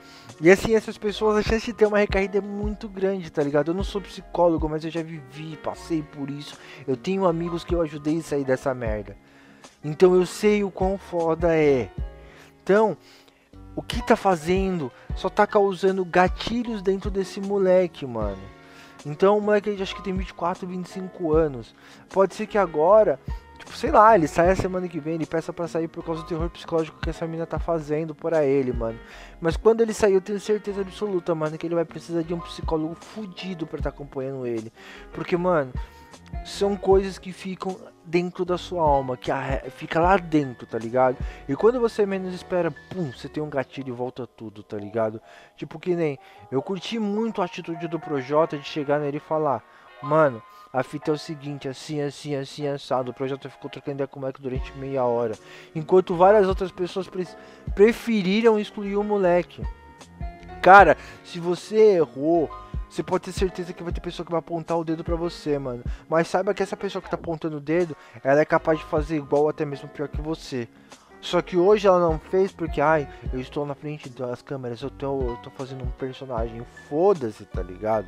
E 0.42 0.50
assim, 0.50 0.76
essas 0.76 0.98
pessoas, 0.98 1.38
a 1.38 1.44
chance 1.44 1.68
de 1.68 1.74
ter 1.74 1.86
uma 1.86 2.00
recaída 2.00 2.40
é 2.40 2.42
muito 2.42 2.90
grande, 2.90 3.30
tá 3.30 3.44
ligado? 3.44 3.70
Eu 3.70 3.76
não 3.76 3.84
sou 3.84 4.02
psicólogo, 4.02 4.68
mas 4.68 4.84
eu 4.84 4.92
já 4.92 5.04
vivi, 5.04 5.56
passei 5.58 6.02
por 6.02 6.30
isso. 6.30 6.58
Eu 6.88 6.98
tenho 6.98 7.26
amigos 7.26 7.64
que 7.64 7.76
eu 7.76 7.82
ajudei 7.82 8.18
a 8.18 8.24
sair 8.24 8.44
dessa 8.44 8.74
merda. 8.74 9.16
Então 9.84 10.16
eu 10.16 10.26
sei 10.26 10.64
o 10.64 10.72
quão 10.72 10.98
foda 10.98 11.56
é. 11.56 11.90
Então, 12.64 12.98
o 13.76 13.82
que 13.82 14.02
tá 14.02 14.16
fazendo 14.16 14.92
só 15.16 15.30
tá 15.30 15.46
causando 15.46 16.06
gatilhos 16.06 16.82
dentro 16.82 17.10
desse 17.12 17.42
moleque, 17.42 18.06
mano. 18.06 18.42
Então 19.06 19.38
o 19.38 19.42
moleque 19.42 19.82
acho 19.82 19.96
que 19.96 20.04
tem 20.04 20.14
24, 20.14 20.68
25 20.68 21.34
anos. 21.34 21.76
Pode 22.10 22.34
ser 22.34 22.48
que 22.48 22.58
agora 22.58 23.20
Tipo, 23.66 23.76
sei 23.78 23.92
lá, 23.92 24.14
ele 24.16 24.28
sai 24.28 24.52
a 24.52 24.56
semana 24.56 24.88
que 24.88 25.00
vem, 25.00 25.16
ele 25.16 25.26
peça 25.26 25.52
para 25.52 25.68
sair 25.68 25.88
por 25.88 26.04
causa 26.04 26.22
do 26.22 26.28
terror 26.28 26.50
psicológico 26.50 27.00
que 27.00 27.10
essa 27.10 27.26
mina 27.26 27.46
tá 27.46 27.58
fazendo 27.58 28.14
para 28.14 28.46
ele, 28.46 28.72
mano. 28.72 29.00
Mas 29.42 29.58
quando 29.58 29.82
ele 29.82 29.94
sair, 29.94 30.14
eu 30.14 30.22
tenho 30.22 30.40
certeza 30.40 30.82
absoluta, 30.82 31.34
mano, 31.34 31.58
que 31.58 31.66
ele 31.66 31.74
vai 31.74 31.86
precisar 31.86 32.22
de 32.22 32.34
um 32.34 32.40
psicólogo 32.40 32.96
fudido 32.96 33.66
para 33.66 33.80
estar 33.80 33.92
tá 33.92 33.96
acompanhando 33.96 34.46
ele. 34.46 34.72
Porque, 35.14 35.36
mano, 35.36 35.74
são 36.44 36.76
coisas 36.76 37.18
que 37.18 37.32
ficam 37.32 37.78
dentro 38.06 38.46
da 38.46 38.58
sua 38.58 38.84
alma, 38.84 39.18
que 39.18 39.32
fica 39.72 40.00
lá 40.00 40.16
dentro, 40.18 40.68
tá 40.68 40.78
ligado? 40.78 41.18
E 41.50 41.56
quando 41.56 41.80
você 41.80 42.06
menos 42.06 42.34
espera, 42.34 42.72
pum, 42.90 43.12
você 43.12 43.28
tem 43.28 43.42
um 43.42 43.50
gatilho 43.50 43.90
e 43.90 43.92
volta 43.92 44.28
tudo, 44.28 44.62
tá 44.62 44.78
ligado? 44.78 45.20
Tipo 45.56 45.80
que 45.80 45.96
nem 45.96 46.20
eu 46.52 46.62
curti 46.62 47.00
muito 47.00 47.42
a 47.42 47.46
atitude 47.46 47.88
do 47.88 48.00
Projota 48.00 48.58
de 48.58 48.66
chegar 48.66 49.00
nele 49.00 49.18
e 49.18 49.20
falar, 49.20 49.64
mano, 50.02 50.42
a 50.72 50.84
fita 50.84 51.10
é 51.10 51.14
o 51.14 51.18
seguinte, 51.18 51.70
assim, 51.70 52.02
assim, 52.02 52.36
assim, 52.36 52.68
assado. 52.68 53.10
O 53.10 53.14
projeto 53.14 53.50
ficou 53.50 53.70
trocando 53.70 53.96
ideia 53.96 54.08
com 54.08 54.20
o 54.20 54.22
moleque 54.22 54.42
durante 54.42 54.78
meia 54.78 55.06
hora. 55.06 55.34
Enquanto 55.74 56.16
várias 56.16 56.48
outras 56.48 56.70
pessoas 56.70 57.08
pre 57.08 57.26
preferiram 57.74 58.60
excluir 58.60 58.98
o 58.98 59.04
moleque. 59.04 59.64
Cara, 60.62 60.98
se 61.24 61.40
você 61.40 61.96
errou, 61.96 62.50
você 62.96 63.04
pode 63.04 63.26
ter 63.26 63.34
certeza 63.34 63.74
que 63.74 63.84
vai 63.84 63.92
ter 63.92 64.00
pessoa 64.00 64.26
que 64.26 64.32
vai 64.32 64.40
apontar 64.40 64.78
o 64.78 64.84
dedo 64.84 65.04
para 65.04 65.18
você, 65.18 65.60
mano. 65.60 65.84
Mas 66.08 66.30
saiba 66.30 66.54
que 66.54 66.64
essa 66.64 66.78
pessoa 66.78 67.02
que 67.02 67.10
tá 67.10 67.16
apontando 67.16 67.58
o 67.58 67.60
dedo, 67.60 67.96
ela 68.24 68.40
é 68.40 68.46
capaz 68.46 68.80
de 68.80 68.86
fazer 68.86 69.18
igual 69.18 69.44
ou 69.44 69.50
até 69.50 69.66
mesmo 69.66 69.90
pior 69.90 70.08
que 70.08 70.22
você. 70.22 70.68
Só 71.20 71.42
que 71.42 71.58
hoje 71.58 71.88
ela 71.88 72.00
não 72.00 72.18
fez 72.18 72.54
porque, 72.54 72.80
ai, 72.80 73.08
eu 73.34 73.42
estou 73.42 73.66
na 73.66 73.76
frente 73.76 74.08
das 74.10 74.42
câmeras, 74.42 74.82
eu 74.82 74.90
tô, 74.90 75.22
eu 75.22 75.38
tô 75.38 75.50
fazendo 75.50 75.84
um 75.84 75.92
personagem. 75.92 76.66
Foda-se, 76.88 77.44
tá 77.44 77.62
ligado? 77.62 78.08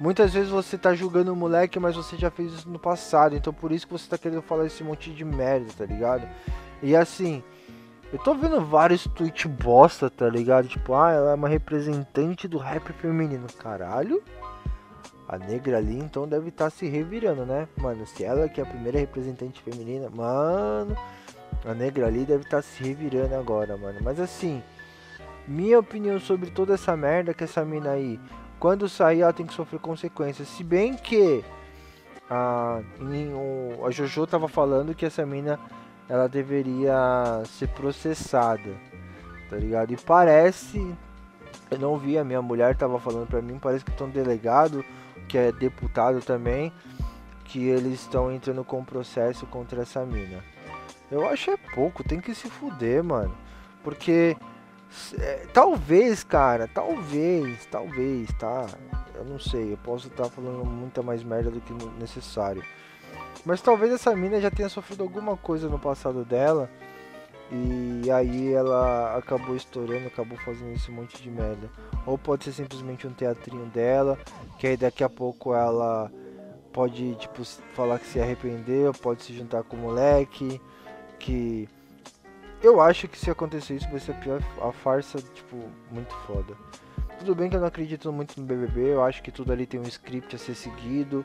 Muitas 0.00 0.32
vezes 0.32 0.48
você 0.48 0.76
tá 0.76 0.92
julgando 0.92 1.32
o 1.32 1.36
moleque, 1.36 1.78
mas 1.78 1.94
você 1.94 2.16
já 2.16 2.30
fez 2.30 2.52
isso 2.52 2.68
no 2.68 2.78
passado. 2.78 3.36
Então 3.36 3.52
por 3.52 3.70
isso 3.70 3.86
que 3.86 3.92
você 3.92 4.08
tá 4.08 4.18
querendo 4.18 4.42
falar 4.42 4.66
esse 4.66 4.82
monte 4.82 5.12
de 5.12 5.24
merda, 5.24 5.70
tá 5.78 5.84
ligado? 5.84 6.26
E 6.82 6.96
assim, 6.96 7.40
eu 8.12 8.18
tô 8.18 8.34
vendo 8.34 8.60
vários 8.60 9.04
tweets 9.04 9.46
bosta, 9.46 10.10
tá 10.10 10.28
ligado? 10.28 10.66
Tipo, 10.66 10.94
ah, 10.94 11.12
ela 11.12 11.30
é 11.30 11.34
uma 11.34 11.48
representante 11.48 12.48
do 12.48 12.58
rap 12.58 12.92
feminino. 12.94 13.46
Caralho. 13.58 14.22
A 15.28 15.38
negra 15.38 15.78
ali 15.78 15.96
então 15.96 16.26
deve 16.26 16.48
estar 16.48 16.64
tá 16.64 16.70
se 16.70 16.88
revirando, 16.88 17.46
né? 17.46 17.68
Mano, 17.76 18.04
se 18.04 18.24
ela 18.24 18.48
que 18.48 18.60
é 18.60 18.64
a 18.64 18.66
primeira 18.66 18.98
representante 18.98 19.62
feminina, 19.62 20.10
mano, 20.10 20.96
a 21.64 21.72
negra 21.72 22.08
ali 22.08 22.24
deve 22.24 22.42
estar 22.42 22.56
tá 22.56 22.62
se 22.62 22.82
revirando 22.82 23.36
agora, 23.36 23.76
mano. 23.76 24.00
Mas 24.02 24.18
assim, 24.18 24.60
minha 25.46 25.78
opinião 25.78 26.18
sobre 26.18 26.50
toda 26.50 26.74
essa 26.74 26.96
merda 26.96 27.32
que 27.32 27.44
essa 27.44 27.64
mina 27.64 27.90
aí, 27.90 28.18
quando 28.58 28.88
sair 28.88 29.20
ela 29.20 29.32
tem 29.32 29.46
que 29.46 29.54
sofrer 29.54 29.78
consequências. 29.78 30.48
Se 30.48 30.64
bem 30.64 30.94
que 30.94 31.44
a, 32.28 32.80
em, 33.00 33.32
a 33.86 33.90
Jojo 33.92 34.26
tava 34.26 34.48
falando 34.48 34.96
que 34.96 35.06
essa 35.06 35.24
mina 35.24 35.60
ela 36.10 36.28
deveria 36.28 37.40
ser 37.46 37.68
processada, 37.68 38.74
tá 39.48 39.56
ligado? 39.56 39.92
E 39.92 39.96
parece, 39.96 40.92
eu 41.70 41.78
não 41.78 41.96
vi, 41.96 42.18
a 42.18 42.24
minha 42.24 42.42
mulher 42.42 42.74
tava 42.74 42.98
falando 42.98 43.28
pra 43.28 43.40
mim, 43.40 43.60
parece 43.60 43.84
que 43.84 43.92
estão 43.92 44.10
delegado, 44.10 44.84
que 45.28 45.38
é 45.38 45.52
deputado 45.52 46.20
também, 46.20 46.72
que 47.44 47.64
eles 47.64 48.00
estão 48.00 48.32
entrando 48.32 48.64
com 48.64 48.84
processo 48.84 49.46
contra 49.46 49.82
essa 49.82 50.04
mina. 50.04 50.42
Eu 51.12 51.28
acho 51.28 51.52
é 51.52 51.56
pouco, 51.56 52.02
tem 52.02 52.20
que 52.20 52.34
se 52.34 52.50
fuder, 52.50 53.04
mano. 53.04 53.34
Porque 53.84 54.36
é, 55.16 55.46
talvez, 55.52 56.24
cara, 56.24 56.66
talvez, 56.66 57.66
talvez, 57.66 58.28
tá? 58.32 58.66
Eu 59.14 59.24
não 59.24 59.38
sei, 59.38 59.74
eu 59.74 59.78
posso 59.78 60.08
estar 60.08 60.24
tá 60.24 60.30
falando 60.30 60.64
muita 60.64 61.04
mais 61.04 61.22
merda 61.22 61.52
do 61.52 61.60
que 61.60 61.72
necessário. 62.00 62.64
Mas 63.44 63.60
talvez 63.60 63.92
essa 63.92 64.14
mina 64.14 64.40
já 64.40 64.50
tenha 64.50 64.68
sofrido 64.68 65.02
alguma 65.02 65.36
coisa 65.36 65.68
no 65.68 65.78
passado 65.78 66.24
dela. 66.24 66.70
E 67.52 68.08
aí 68.10 68.52
ela 68.52 69.16
acabou 69.16 69.56
estourando, 69.56 70.06
acabou 70.06 70.38
fazendo 70.38 70.72
esse 70.72 70.90
monte 70.90 71.20
de 71.20 71.30
merda. 71.30 71.68
Ou 72.06 72.16
pode 72.16 72.44
ser 72.44 72.52
simplesmente 72.52 73.06
um 73.06 73.12
teatrinho 73.12 73.66
dela, 73.66 74.18
que 74.58 74.66
aí 74.66 74.76
daqui 74.76 75.02
a 75.02 75.08
pouco 75.08 75.52
ela 75.54 76.10
pode, 76.72 77.16
tipo, 77.16 77.44
falar 77.74 77.98
que 77.98 78.06
se 78.06 78.20
arrependeu, 78.20 78.92
pode 78.92 79.24
se 79.24 79.32
juntar 79.36 79.64
com 79.64 79.76
o 79.76 79.80
moleque 79.80 80.60
que 81.18 81.68
eu 82.62 82.80
acho 82.80 83.08
que 83.08 83.18
se 83.18 83.30
acontecer 83.30 83.74
isso 83.74 83.88
vai 83.90 84.00
ser 84.00 84.12
a 84.12 84.14
pior 84.14 84.42
a 84.60 84.72
farsa, 84.72 85.18
tipo, 85.18 85.56
muito 85.90 86.14
foda. 86.26 86.54
Tudo 87.18 87.34
bem 87.34 87.50
que 87.50 87.56
eu 87.56 87.60
não 87.60 87.66
acredito 87.66 88.12
muito 88.12 88.40
no 88.40 88.46
BBB, 88.46 88.94
eu 88.94 89.02
acho 89.02 89.22
que 89.22 89.30
tudo 89.30 89.52
ali 89.52 89.66
tem 89.66 89.80
um 89.80 89.84
script 89.84 90.34
a 90.34 90.38
ser 90.38 90.54
seguido 90.54 91.24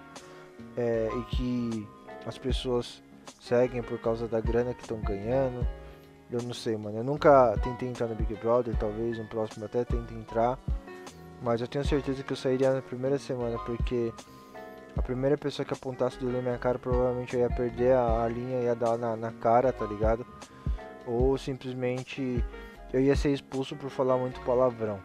é, 0.75 1.10
e 1.13 1.23
que 1.36 1.88
as 2.26 2.38
pessoas 2.38 3.02
seguem 3.40 3.82
por 3.82 4.00
causa 4.00 4.28
da 4.28 4.40
grana 4.40 4.74
que 4.74 4.82
estão 4.82 5.00
ganhando. 5.00 5.66
Eu 6.32 6.42
não 6.42 6.54
sei, 6.54 6.76
mano. 6.76 6.98
Eu 6.98 7.04
nunca 7.04 7.56
tentei 7.64 7.88
entrar 7.88 8.08
no 8.08 8.16
Big 8.16 8.34
Brother, 8.36 8.76
talvez 8.78 9.18
no 9.18 9.26
próximo 9.26 9.66
até 9.66 9.84
tente 9.84 10.14
entrar. 10.14 10.58
Mas 11.42 11.62
eu 11.62 11.68
tenho 11.68 11.86
certeza 11.86 12.24
que 12.24 12.34
eu 12.34 12.38
sairia 12.38 12.74
na 12.74 12.82
primeira 12.82 13.20
semana, 13.20 13.58
porque 13.60 14.12
a 14.98 15.02
primeira 15.02 15.38
pessoa 15.38 15.66
que 15.66 15.74
apontasse 15.74 16.18
do 16.18 16.32
na 16.32 16.42
minha 16.42 16.58
cara 16.58 16.80
provavelmente 16.80 17.36
eu 17.36 17.42
ia 17.42 17.50
perder 17.50 17.94
a, 17.94 18.24
a 18.24 18.28
linha 18.28 18.62
ia 18.62 18.76
dar 18.76 18.98
na, 18.98 19.16
na 19.16 19.32
cara, 19.32 19.72
tá 19.72 19.86
ligado? 19.86 20.26
Ou 21.06 21.38
simplesmente 21.38 22.44
eu 22.92 23.02
ia 23.02 23.16
ser 23.16 23.32
expulso 23.32 23.76
por 23.76 23.90
falar 23.90 24.18
muito 24.18 24.40
palavrão. 24.42 25.00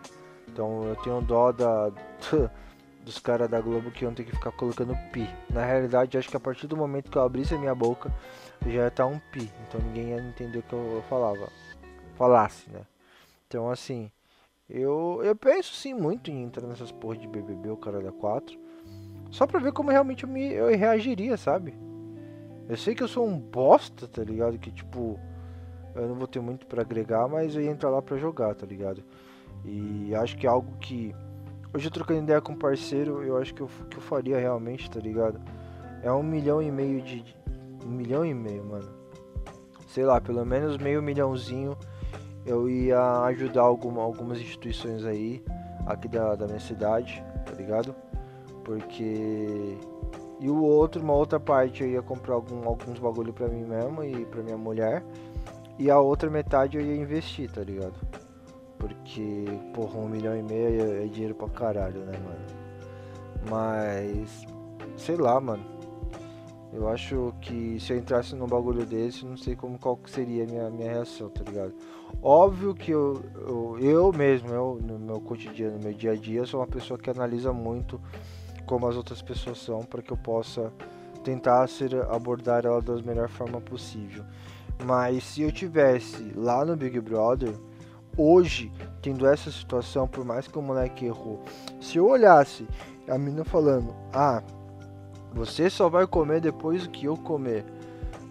Então 0.48 0.84
eu 0.84 0.96
tenho 0.96 1.20
dó 1.20 1.52
da, 1.52 1.90
dos 3.04 3.18
caras 3.18 3.48
da 3.48 3.60
Globo 3.60 3.90
que 3.90 4.04
iam 4.04 4.14
ter 4.14 4.24
que 4.24 4.32
ficar 4.32 4.52
colocando 4.52 4.94
pi. 5.12 5.28
Na 5.48 5.64
realidade, 5.64 6.18
acho 6.18 6.28
que 6.28 6.36
a 6.36 6.40
partir 6.40 6.66
do 6.66 6.76
momento 6.76 7.10
que 7.10 7.16
eu 7.16 7.22
abrisse 7.22 7.54
a 7.54 7.58
minha 7.58 7.74
boca, 7.74 8.12
já 8.66 8.70
ia 8.70 8.86
estar 8.88 9.04
tá 9.04 9.06
um 9.06 9.18
pi. 9.18 9.50
Então 9.66 9.80
ninguém 9.80 10.10
ia 10.10 10.20
entender 10.20 10.58
o 10.58 10.62
que 10.62 10.72
eu 10.72 11.02
falava. 11.08 11.48
Falasse, 12.16 12.70
né? 12.70 12.82
Então 13.46 13.70
assim, 13.70 14.10
eu, 14.68 15.20
eu 15.24 15.34
penso 15.34 15.74
sim 15.74 15.94
muito 15.94 16.30
em 16.30 16.44
entrar 16.44 16.66
nessas 16.66 16.92
porra 16.92 17.16
de 17.16 17.26
BBB, 17.26 17.70
o 17.70 17.76
cara 17.76 18.00
da 18.00 18.12
4. 18.12 18.58
Só 19.30 19.46
pra 19.46 19.60
ver 19.60 19.72
como 19.72 19.90
realmente 19.90 20.24
eu, 20.24 20.28
me, 20.28 20.52
eu 20.52 20.68
reagiria, 20.68 21.36
sabe? 21.36 21.74
Eu 22.68 22.76
sei 22.76 22.94
que 22.94 23.02
eu 23.02 23.08
sou 23.08 23.26
um 23.26 23.38
bosta, 23.38 24.06
tá 24.06 24.22
ligado? 24.22 24.58
Que 24.58 24.70
tipo, 24.70 25.18
eu 25.94 26.06
não 26.06 26.14
vou 26.14 26.26
ter 26.26 26.40
muito 26.40 26.66
para 26.66 26.82
agregar, 26.82 27.26
mas 27.28 27.54
eu 27.54 27.62
ia 27.62 27.70
entrar 27.70 27.90
lá 27.90 28.00
pra 28.00 28.16
jogar, 28.16 28.54
tá 28.54 28.64
ligado? 28.64 29.02
E 29.64 30.14
acho 30.14 30.36
que 30.36 30.46
é 30.46 30.50
algo 30.50 30.76
que. 30.78 31.14
Hoje 31.72 31.86
eu 31.86 31.90
trocando 31.92 32.20
ideia 32.20 32.40
com 32.40 32.52
um 32.52 32.58
parceiro, 32.58 33.22
eu 33.22 33.36
acho 33.36 33.54
que 33.54 33.60
eu, 33.60 33.70
que 33.88 33.96
eu 33.96 34.02
faria 34.02 34.36
realmente, 34.38 34.90
tá 34.90 34.98
ligado? 34.98 35.40
É 36.02 36.10
um 36.10 36.22
milhão 36.22 36.60
e 36.60 36.68
meio 36.70 37.00
de. 37.00 37.24
Um 37.86 37.90
milhão 37.90 38.24
e 38.24 38.34
meio, 38.34 38.64
mano. 38.64 38.88
Sei 39.88 40.04
lá, 40.04 40.20
pelo 40.20 40.44
menos 40.44 40.76
meio 40.78 41.00
milhãozinho 41.00 41.76
eu 42.44 42.68
ia 42.68 43.22
ajudar 43.26 43.62
alguma, 43.62 44.02
algumas 44.02 44.40
instituições 44.40 45.04
aí, 45.04 45.42
aqui 45.86 46.08
da, 46.08 46.34
da 46.34 46.46
minha 46.46 46.58
cidade, 46.58 47.22
tá 47.46 47.52
ligado? 47.52 47.94
Porque. 48.64 49.76
E 50.40 50.48
o 50.48 50.62
outro, 50.62 51.02
uma 51.02 51.12
outra 51.12 51.38
parte, 51.38 51.84
eu 51.84 51.88
ia 51.88 52.02
comprar 52.02 52.34
algum, 52.34 52.66
alguns 52.66 52.98
bagulho 52.98 53.32
pra 53.32 53.46
mim 53.46 53.62
mesmo 53.62 54.02
e 54.02 54.24
pra 54.24 54.42
minha 54.42 54.56
mulher. 54.56 55.04
E 55.78 55.88
a 55.88 56.00
outra 56.00 56.28
metade 56.28 56.78
eu 56.78 56.82
ia 56.84 56.96
investir, 56.96 57.48
tá 57.50 57.62
ligado? 57.62 57.94
Porque, 58.80 59.44
porra, 59.74 59.98
um 59.98 60.08
milhão 60.08 60.34
e 60.34 60.42
meio 60.42 60.80
é, 60.80 61.04
é 61.04 61.06
dinheiro 61.06 61.34
pra 61.34 61.48
caralho, 61.50 62.00
né, 62.00 62.18
mano? 62.18 62.46
Mas. 63.48 64.46
Sei 64.96 65.16
lá, 65.16 65.38
mano. 65.38 65.62
Eu 66.72 66.88
acho 66.88 67.34
que 67.40 67.78
se 67.80 67.92
eu 67.92 67.98
entrasse 67.98 68.34
num 68.34 68.46
bagulho 68.46 68.86
desse, 68.86 69.26
não 69.26 69.36
sei 69.36 69.56
como 69.56 69.78
qual 69.78 69.98
seria 70.06 70.44
a 70.44 70.46
minha, 70.46 70.70
minha 70.70 70.92
reação, 70.92 71.28
tá 71.28 71.42
ligado? 71.42 71.74
Óbvio 72.22 72.74
que 72.74 72.92
eu, 72.92 73.20
eu, 73.34 73.78
eu 73.80 74.12
mesmo, 74.12 74.48
eu, 74.50 74.78
no 74.80 74.98
meu 74.98 75.20
cotidiano, 75.20 75.78
no 75.78 75.82
meu 75.82 75.92
dia 75.92 76.12
a 76.12 76.16
dia, 76.16 76.46
sou 76.46 76.60
uma 76.60 76.68
pessoa 76.68 76.96
que 76.96 77.10
analisa 77.10 77.52
muito 77.52 78.00
como 78.66 78.86
as 78.86 78.96
outras 78.96 79.20
pessoas 79.20 79.58
são 79.58 79.80
para 79.80 80.00
que 80.00 80.12
eu 80.12 80.16
possa 80.16 80.72
tentar 81.24 81.66
ser 81.68 81.92
abordar 82.08 82.64
ela 82.64 82.80
da 82.80 82.94
melhor 83.02 83.28
forma 83.28 83.60
possível. 83.60 84.24
Mas 84.84 85.24
se 85.24 85.42
eu 85.42 85.50
tivesse 85.50 86.32
lá 86.36 86.64
no 86.64 86.76
Big 86.76 87.00
Brother, 87.00 87.52
hoje, 88.20 88.72
tendo 89.00 89.26
essa 89.26 89.50
situação, 89.50 90.06
por 90.06 90.24
mais 90.24 90.46
que 90.46 90.58
o 90.58 90.62
moleque 90.62 91.06
errou, 91.06 91.42
se 91.80 91.98
eu 91.98 92.06
olhasse 92.06 92.66
a 93.08 93.16
menina 93.16 93.44
falando, 93.44 93.94
ah, 94.12 94.42
você 95.32 95.70
só 95.70 95.88
vai 95.88 96.06
comer 96.06 96.40
depois 96.40 96.86
que 96.86 97.06
eu 97.06 97.16
comer. 97.16 97.64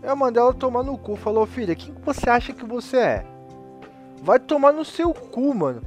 Eu 0.01 0.15
mandei 0.15 0.41
ela 0.41 0.53
tomar 0.53 0.83
no 0.83 0.97
cu, 0.97 1.15
falou, 1.15 1.45
filha, 1.45 1.75
quem 1.75 1.93
você 2.05 2.29
acha 2.29 2.53
que 2.53 2.65
você 2.65 2.97
é? 2.97 3.25
Vai 4.21 4.39
tomar 4.39 4.71
no 4.71 4.85
seu 4.85 5.13
cu, 5.13 5.53
mano. 5.53 5.81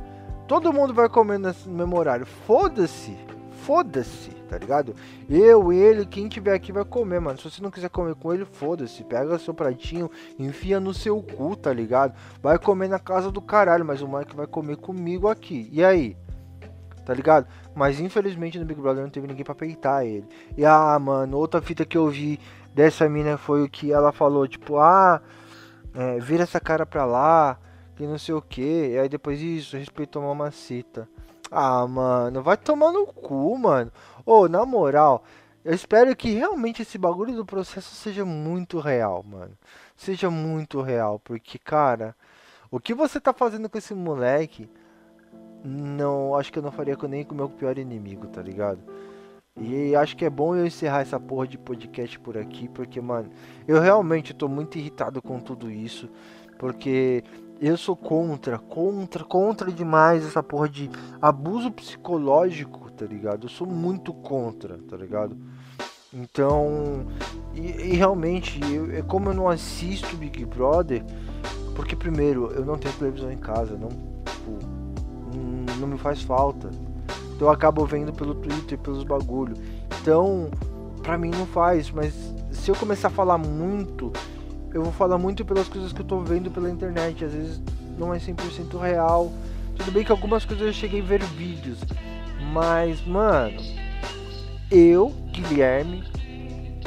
Todo 0.49 0.73
mundo 0.73 0.93
vai 0.93 1.09
comer 1.09 1.39
no 1.39 1.55
mesmo 1.67 1.99
horário. 1.99 2.27
Foda-se. 2.27 3.17
Foda-se, 3.65 4.31
tá 4.53 4.59
ligado? 4.59 4.95
Eu, 5.31 5.73
ele, 5.73 6.05
quem 6.05 6.29
tiver 6.29 6.53
aqui 6.53 6.73
vai 6.73 6.85
comer, 6.85 7.19
mano. 7.21 7.39
Se 7.39 7.51
você 7.51 7.63
não 7.63 7.71
quiser 7.71 7.89
comer 7.89 8.15
com 8.15 8.35
ele, 8.35 8.45
foda-se. 8.45 9.03
Pega 9.03 9.39
seu 9.39 9.55
pratinho, 9.55 10.11
enfia 10.39 10.79
no 10.79 10.93
seu 10.93 11.23
cu, 11.23 11.57
tá 11.57 11.73
ligado? 11.73 12.15
Vai 12.43 12.59
comer 12.59 12.87
na 12.87 12.99
casa 12.99 13.33
do 13.33 13.41
caralho, 13.41 13.83
mas 13.83 14.03
o 14.03 14.09
Mike 14.09 14.37
vai 14.37 14.47
comer 14.47 14.77
comigo 14.77 15.27
aqui. 15.27 15.71
E 15.73 15.83
aí? 15.83 16.19
Tá 17.07 17.15
ligado? 17.15 17.47
Mas 17.75 17.99
infelizmente 17.99 18.59
no 18.59 18.67
Big 18.67 18.79
Brother 18.79 19.03
não 19.03 19.11
teve 19.11 19.27
ninguém 19.27 19.43
pra 19.43 19.55
peitar 19.55 20.05
ele. 20.05 20.27
E 20.55 20.67
ah, 20.67 20.99
mano, 20.99 21.39
outra 21.39 21.63
fita 21.63 21.87
que 21.87 21.97
eu 21.97 22.11
vi 22.11 22.39
dessa 22.75 23.09
mina 23.09 23.39
foi 23.39 23.63
o 23.63 23.71
que 23.71 23.91
ela 23.91 24.13
falou, 24.13 24.47
tipo, 24.47 24.77
ah, 24.77 25.23
é, 25.95 26.19
vira 26.21 26.43
essa 26.43 26.61
cara 26.61 26.85
pra 26.85 27.07
lá, 27.07 27.59
que 27.97 28.07
não 28.07 28.19
sei 28.19 28.35
o 28.35 28.43
que. 28.43 28.91
E 28.91 28.99
aí 28.99 29.09
depois 29.09 29.41
isso, 29.41 29.79
respeitou 29.79 30.21
uma 30.21 30.35
mamacita. 30.35 31.09
Ah, 31.55 31.87
mano, 31.87 32.43
vai 32.43 32.57
tomar 32.57 32.91
no 32.93 33.05
cu, 33.05 33.59
mano. 33.59 33.93
Ô, 34.25 34.43
oh, 34.43 34.49
na 34.49 34.65
moral, 34.65 35.25
eu 35.65 35.75
espero 35.75 36.15
que 36.15 36.31
realmente 36.31 36.83
esse 36.83 36.99
bagulho 36.99 37.35
do 37.35 37.45
processo 37.45 37.95
seja 37.95 38.25
muito 38.25 38.79
real, 38.79 39.23
mano. 39.23 39.57
Seja 39.97 40.31
muito 40.31 40.81
real, 40.81 41.19
porque, 41.19 41.59
cara, 41.59 42.17
o 42.71 42.81
que 42.81 42.95
você 42.95 43.21
tá 43.21 43.33
fazendo 43.33 43.69
com 43.69 43.79
esse 43.79 43.95
moleque, 43.95 44.69
não, 45.65 46.35
acho 46.35 46.53
que 46.53 46.59
eu 46.59 46.63
não 46.63 46.73
faria 46.73 46.97
nem 47.09 47.25
com 47.25 47.35
o 47.35 47.37
meu 47.37 47.49
pior 47.49 47.79
inimigo, 47.79 48.27
tá 48.29 48.43
ligado? 48.43 48.81
E 49.57 49.95
acho 49.95 50.17
que 50.17 50.25
é 50.25 50.31
bom 50.31 50.57
eu 50.57 50.67
encerrar 50.67 51.01
essa 51.01 51.21
porra 51.21 51.47
de 51.47 51.59
podcast 51.59 52.19
por 52.19 52.39
aqui, 52.39 52.69
porque, 52.69 53.01
mano, 53.01 53.31
eu 53.69 53.81
realmente 53.81 54.33
tô 54.33 54.49
muito 54.49 54.79
irritado 54.79 55.21
com 55.21 55.39
tudo 55.39 55.71
isso, 55.71 56.09
porque 56.59 57.23
eu 57.61 57.77
sou 57.77 57.95
contra, 57.95 58.59
contra, 58.59 59.23
contra 59.25 59.71
demais 59.71 60.27
essa 60.27 60.43
porra 60.43 60.69
de 60.69 60.91
abuso 61.21 61.71
psicológico, 61.71 62.91
tá 63.03 63.09
ligado? 63.09 63.47
Eu 63.47 63.49
sou 63.49 63.67
muito 63.67 64.13
contra, 64.15 64.79
tá 64.89 64.97
ligado? 64.97 65.37
Então, 66.15 67.07
e, 67.55 67.61
e 67.61 67.97
realmente, 67.97 68.61
eu, 68.73 68.95
é 68.95 69.03
como 69.03 69.31
eu 69.31 69.35
não 69.35 69.49
assisto 69.49 70.17
Big 70.17 70.45
Brother, 70.45 71.05
porque 71.75 71.97
primeiro, 71.97 72.53
eu 72.53 72.65
não 72.65 72.79
tenho 72.79 72.95
televisão 72.95 73.33
em 73.33 73.39
casa, 73.39 73.77
não, 73.77 73.89
tipo, 73.89 74.59
não, 75.81 75.89
me 75.89 75.99
faz 75.99 76.23
falta. 76.23 76.71
Então 77.35 77.49
eu 77.49 77.51
acabo 77.51 77.85
vendo 77.85 78.13
pelo 78.13 78.35
Twitter, 78.37 78.79
pelos 78.79 79.03
bagulho. 79.03 79.57
Então, 80.01 80.49
pra 81.03 81.19
mim 81.19 81.31
não 81.31 81.47
faz, 81.47 81.91
mas 81.91 82.15
se 82.53 82.71
eu 82.71 82.77
começar 82.77 83.09
a 83.09 83.11
falar 83.11 83.39
muito, 83.39 84.13
eu 84.73 84.83
vou 84.85 84.93
falar 84.93 85.19
muito 85.19 85.45
pelas 85.45 85.67
coisas 85.67 85.93
que 85.93 86.03
eu 86.03 86.07
tô 86.07 86.21
vendo 86.21 86.53
pela 86.53 86.71
internet. 86.71 87.25
Às 87.25 87.33
vezes 87.33 87.63
não 87.99 88.15
é 88.15 88.19
100% 88.19 88.79
real. 88.79 89.33
Tudo 89.77 89.91
bem 89.91 90.05
que 90.05 90.13
algumas 90.13 90.45
coisas 90.45 90.67
eu 90.67 90.73
cheguei 90.73 91.01
a 91.01 91.05
ver 91.05 91.25
vídeos, 91.25 91.81
mas, 92.53 93.05
mano, 93.07 93.61
eu, 94.71 95.11
Guilherme, 95.31 96.03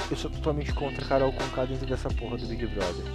eu 0.10 0.18
sou 0.18 0.30
totalmente 0.30 0.74
contra 0.74 1.04
a 1.04 1.08
Carol 1.08 1.32
Conká 1.32 1.66
dentro 1.66 1.86
dessa 1.86 2.10
porra 2.10 2.38
do 2.38 2.48
Big 2.48 2.66
Brother. 2.68 3.06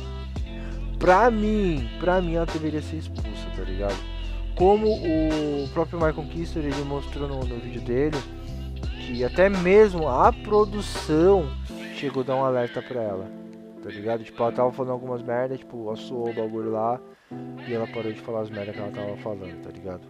Pra 0.99 1.31
mim, 1.31 1.89
pra 1.99 2.21
mim 2.21 2.35
ela 2.35 2.47
deveria 2.47 2.83
ser 2.83 2.97
expulsa, 2.97 3.47
tá 3.57 3.63
ligado? 3.63 3.97
Como 4.55 4.87
o 4.87 5.69
próprio 5.73 5.99
Michael 5.99 6.29
Kister 6.29 6.63
ele 6.63 6.85
mostrou 6.85 7.27
no, 7.27 7.41
no 7.41 7.59
vídeo 7.59 7.81
dele, 7.81 8.19
que 9.01 9.25
até 9.25 9.49
mesmo 9.49 10.07
a 10.07 10.33
produção 10.33 11.49
chegou 11.95 12.23
a 12.23 12.27
dar 12.27 12.37
um 12.37 12.45
alerta 12.45 12.83
pra 12.83 13.03
ela, 13.03 13.31
tá 13.83 13.89
ligado? 13.89 14.23
Tipo, 14.23 14.43
ela 14.43 14.53
tava 14.53 14.73
falando 14.73 14.93
algumas 14.93 15.23
merdas, 15.23 15.59
tipo, 15.59 15.91
assoou 15.91 16.31
o 16.31 16.35
bagulho 16.35 16.71
lá 16.71 17.01
e 17.67 17.73
ela 17.73 17.87
parou 17.87 18.13
de 18.13 18.21
falar 18.21 18.41
as 18.41 18.51
merdas 18.51 18.75
que 18.75 18.81
ela 18.81 18.91
tava 18.91 19.17
falando, 19.17 19.63
tá 19.63 19.71
ligado? 19.71 20.03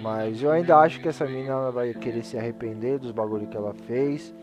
Mas 0.00 0.42
eu 0.42 0.50
ainda 0.50 0.76
acho 0.78 1.00
que 1.00 1.08
essa 1.08 1.24
ela 1.24 1.70
vai 1.70 1.92
querer 1.94 2.24
se 2.24 2.36
arrepender 2.36 2.98
dos 2.98 3.12
bagulhos 3.12 3.48
que 3.48 3.56
ela 3.56 3.74
fez. 3.86 4.34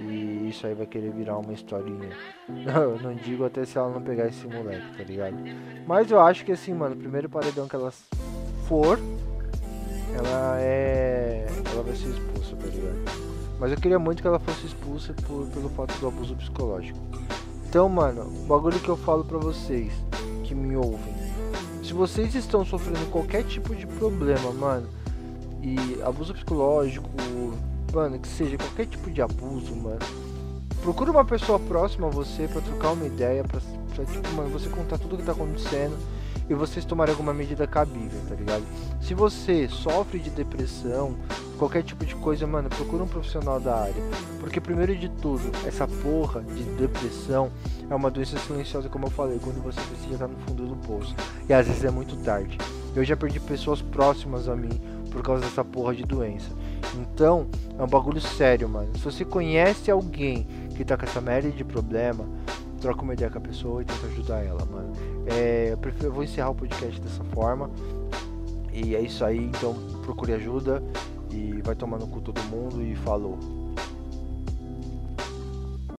E 0.00 0.48
isso 0.48 0.66
aí 0.66 0.74
vai 0.74 0.86
querer 0.86 1.10
virar 1.10 1.38
uma 1.38 1.52
historinha. 1.52 2.10
Eu 2.48 2.98
não 3.00 3.14
digo 3.14 3.44
até 3.44 3.64
se 3.64 3.76
ela 3.76 3.90
não 3.90 4.00
pegar 4.00 4.26
esse 4.26 4.46
moleque, 4.46 4.96
tá 4.96 5.04
ligado? 5.04 5.36
Mas 5.86 6.10
eu 6.10 6.20
acho 6.20 6.44
que 6.44 6.52
assim, 6.52 6.72
mano, 6.72 6.94
o 6.94 6.98
primeiro 6.98 7.28
paredão 7.28 7.66
que 7.66 7.74
ela 7.74 7.92
for, 8.68 8.98
ela 10.14 10.60
é. 10.60 11.46
Ela 11.72 11.82
vai 11.82 11.96
ser 11.96 12.08
expulsa, 12.08 12.56
tá 12.56 12.66
ligado? 12.66 13.28
Mas 13.58 13.72
eu 13.72 13.78
queria 13.78 13.98
muito 13.98 14.22
que 14.22 14.28
ela 14.28 14.38
fosse 14.38 14.66
expulsa 14.66 15.12
por, 15.26 15.46
pelo 15.48 15.68
fato 15.70 15.98
do 15.98 16.06
abuso 16.06 16.36
psicológico. 16.36 16.98
Então, 17.68 17.88
mano, 17.88 18.22
o 18.22 18.46
bagulho 18.46 18.78
que 18.78 18.88
eu 18.88 18.96
falo 18.96 19.24
pra 19.24 19.38
vocês 19.38 19.92
que 20.44 20.54
me 20.54 20.76
ouvem. 20.76 21.17
Se 21.88 21.94
vocês 21.94 22.34
estão 22.34 22.66
sofrendo 22.66 23.10
qualquer 23.10 23.44
tipo 23.44 23.74
de 23.74 23.86
problema, 23.86 24.52
mano, 24.52 24.86
e 25.62 26.02
abuso 26.02 26.34
psicológico, 26.34 27.08
mano, 27.94 28.18
que 28.18 28.28
seja 28.28 28.58
qualquer 28.58 28.84
tipo 28.84 29.10
de 29.10 29.22
abuso, 29.22 29.74
mano, 29.74 29.98
procura 30.82 31.10
uma 31.10 31.24
pessoa 31.24 31.58
próxima 31.58 32.08
a 32.08 32.10
você 32.10 32.46
para 32.46 32.60
trocar 32.60 32.90
uma 32.90 33.06
ideia, 33.06 33.42
pra, 33.42 33.58
pra, 33.94 34.04
tipo, 34.04 34.28
mano, 34.34 34.50
você 34.50 34.68
contar 34.68 34.98
tudo 34.98 35.14
o 35.14 35.18
que 35.18 35.24
tá 35.24 35.32
acontecendo 35.32 35.96
e 36.48 36.54
vocês 36.54 36.84
tomarem 36.84 37.12
alguma 37.12 37.34
medida 37.34 37.66
cabível, 37.66 38.20
tá 38.28 38.34
ligado? 38.34 38.64
Se 39.00 39.14
você 39.14 39.68
sofre 39.68 40.18
de 40.18 40.30
depressão, 40.30 41.16
qualquer 41.58 41.82
tipo 41.82 42.04
de 42.04 42.14
coisa, 42.16 42.46
mano, 42.46 42.68
procura 42.68 43.02
um 43.02 43.08
profissional 43.08 43.60
da 43.60 43.82
área. 43.82 44.02
Porque 44.40 44.60
primeiro 44.60 44.96
de 44.96 45.08
tudo, 45.08 45.42
essa 45.66 45.86
porra 45.86 46.42
de 46.42 46.62
depressão 46.76 47.50
é 47.90 47.94
uma 47.94 48.10
doença 48.10 48.38
silenciosa, 48.38 48.88
como 48.88 49.06
eu 49.06 49.10
falei, 49.10 49.38
quando 49.38 49.62
você 49.62 49.80
precisa 49.80 50.14
estar 50.14 50.28
no 50.28 50.36
fundo 50.38 50.66
do 50.66 50.76
poço. 50.76 51.14
E 51.48 51.52
às 51.52 51.66
vezes 51.66 51.84
é 51.84 51.90
muito 51.90 52.16
tarde. 52.18 52.56
Eu 52.96 53.04
já 53.04 53.16
perdi 53.16 53.38
pessoas 53.40 53.82
próximas 53.82 54.48
a 54.48 54.56
mim 54.56 54.80
por 55.10 55.22
causa 55.22 55.44
dessa 55.44 55.64
porra 55.64 55.94
de 55.94 56.04
doença. 56.04 56.50
Então, 56.94 57.46
é 57.78 57.82
um 57.82 57.86
bagulho 57.86 58.20
sério, 58.20 58.68
mano. 58.68 58.90
Se 58.96 59.04
você 59.04 59.24
conhece 59.24 59.90
alguém 59.90 60.46
que 60.76 60.84
tá 60.84 60.96
com 60.96 61.04
essa 61.04 61.20
merda 61.20 61.50
de 61.50 61.64
problema, 61.64 62.24
troca 62.80 63.02
uma 63.02 63.12
ideia 63.12 63.30
com 63.30 63.38
a 63.38 63.40
pessoa 63.40 63.82
e 63.82 63.84
tenta 63.84 64.06
ajudar 64.06 64.44
ela, 64.44 64.64
mano. 64.64 64.92
É, 65.26 65.72
eu, 65.72 65.78
prefiro, 65.78 66.06
eu 66.06 66.12
vou 66.12 66.24
encerrar 66.24 66.50
o 66.50 66.54
podcast 66.54 67.00
dessa 67.00 67.24
forma. 67.24 67.70
E 68.72 68.94
é 68.94 69.00
isso 69.00 69.24
aí, 69.24 69.38
então 69.38 69.74
procure 70.04 70.32
ajuda 70.32 70.82
e 71.30 71.60
vai 71.62 71.74
tomar 71.74 71.98
no 71.98 72.06
cu 72.06 72.20
todo 72.20 72.40
mundo 72.44 72.82
e 72.82 72.94
falou. 72.96 73.57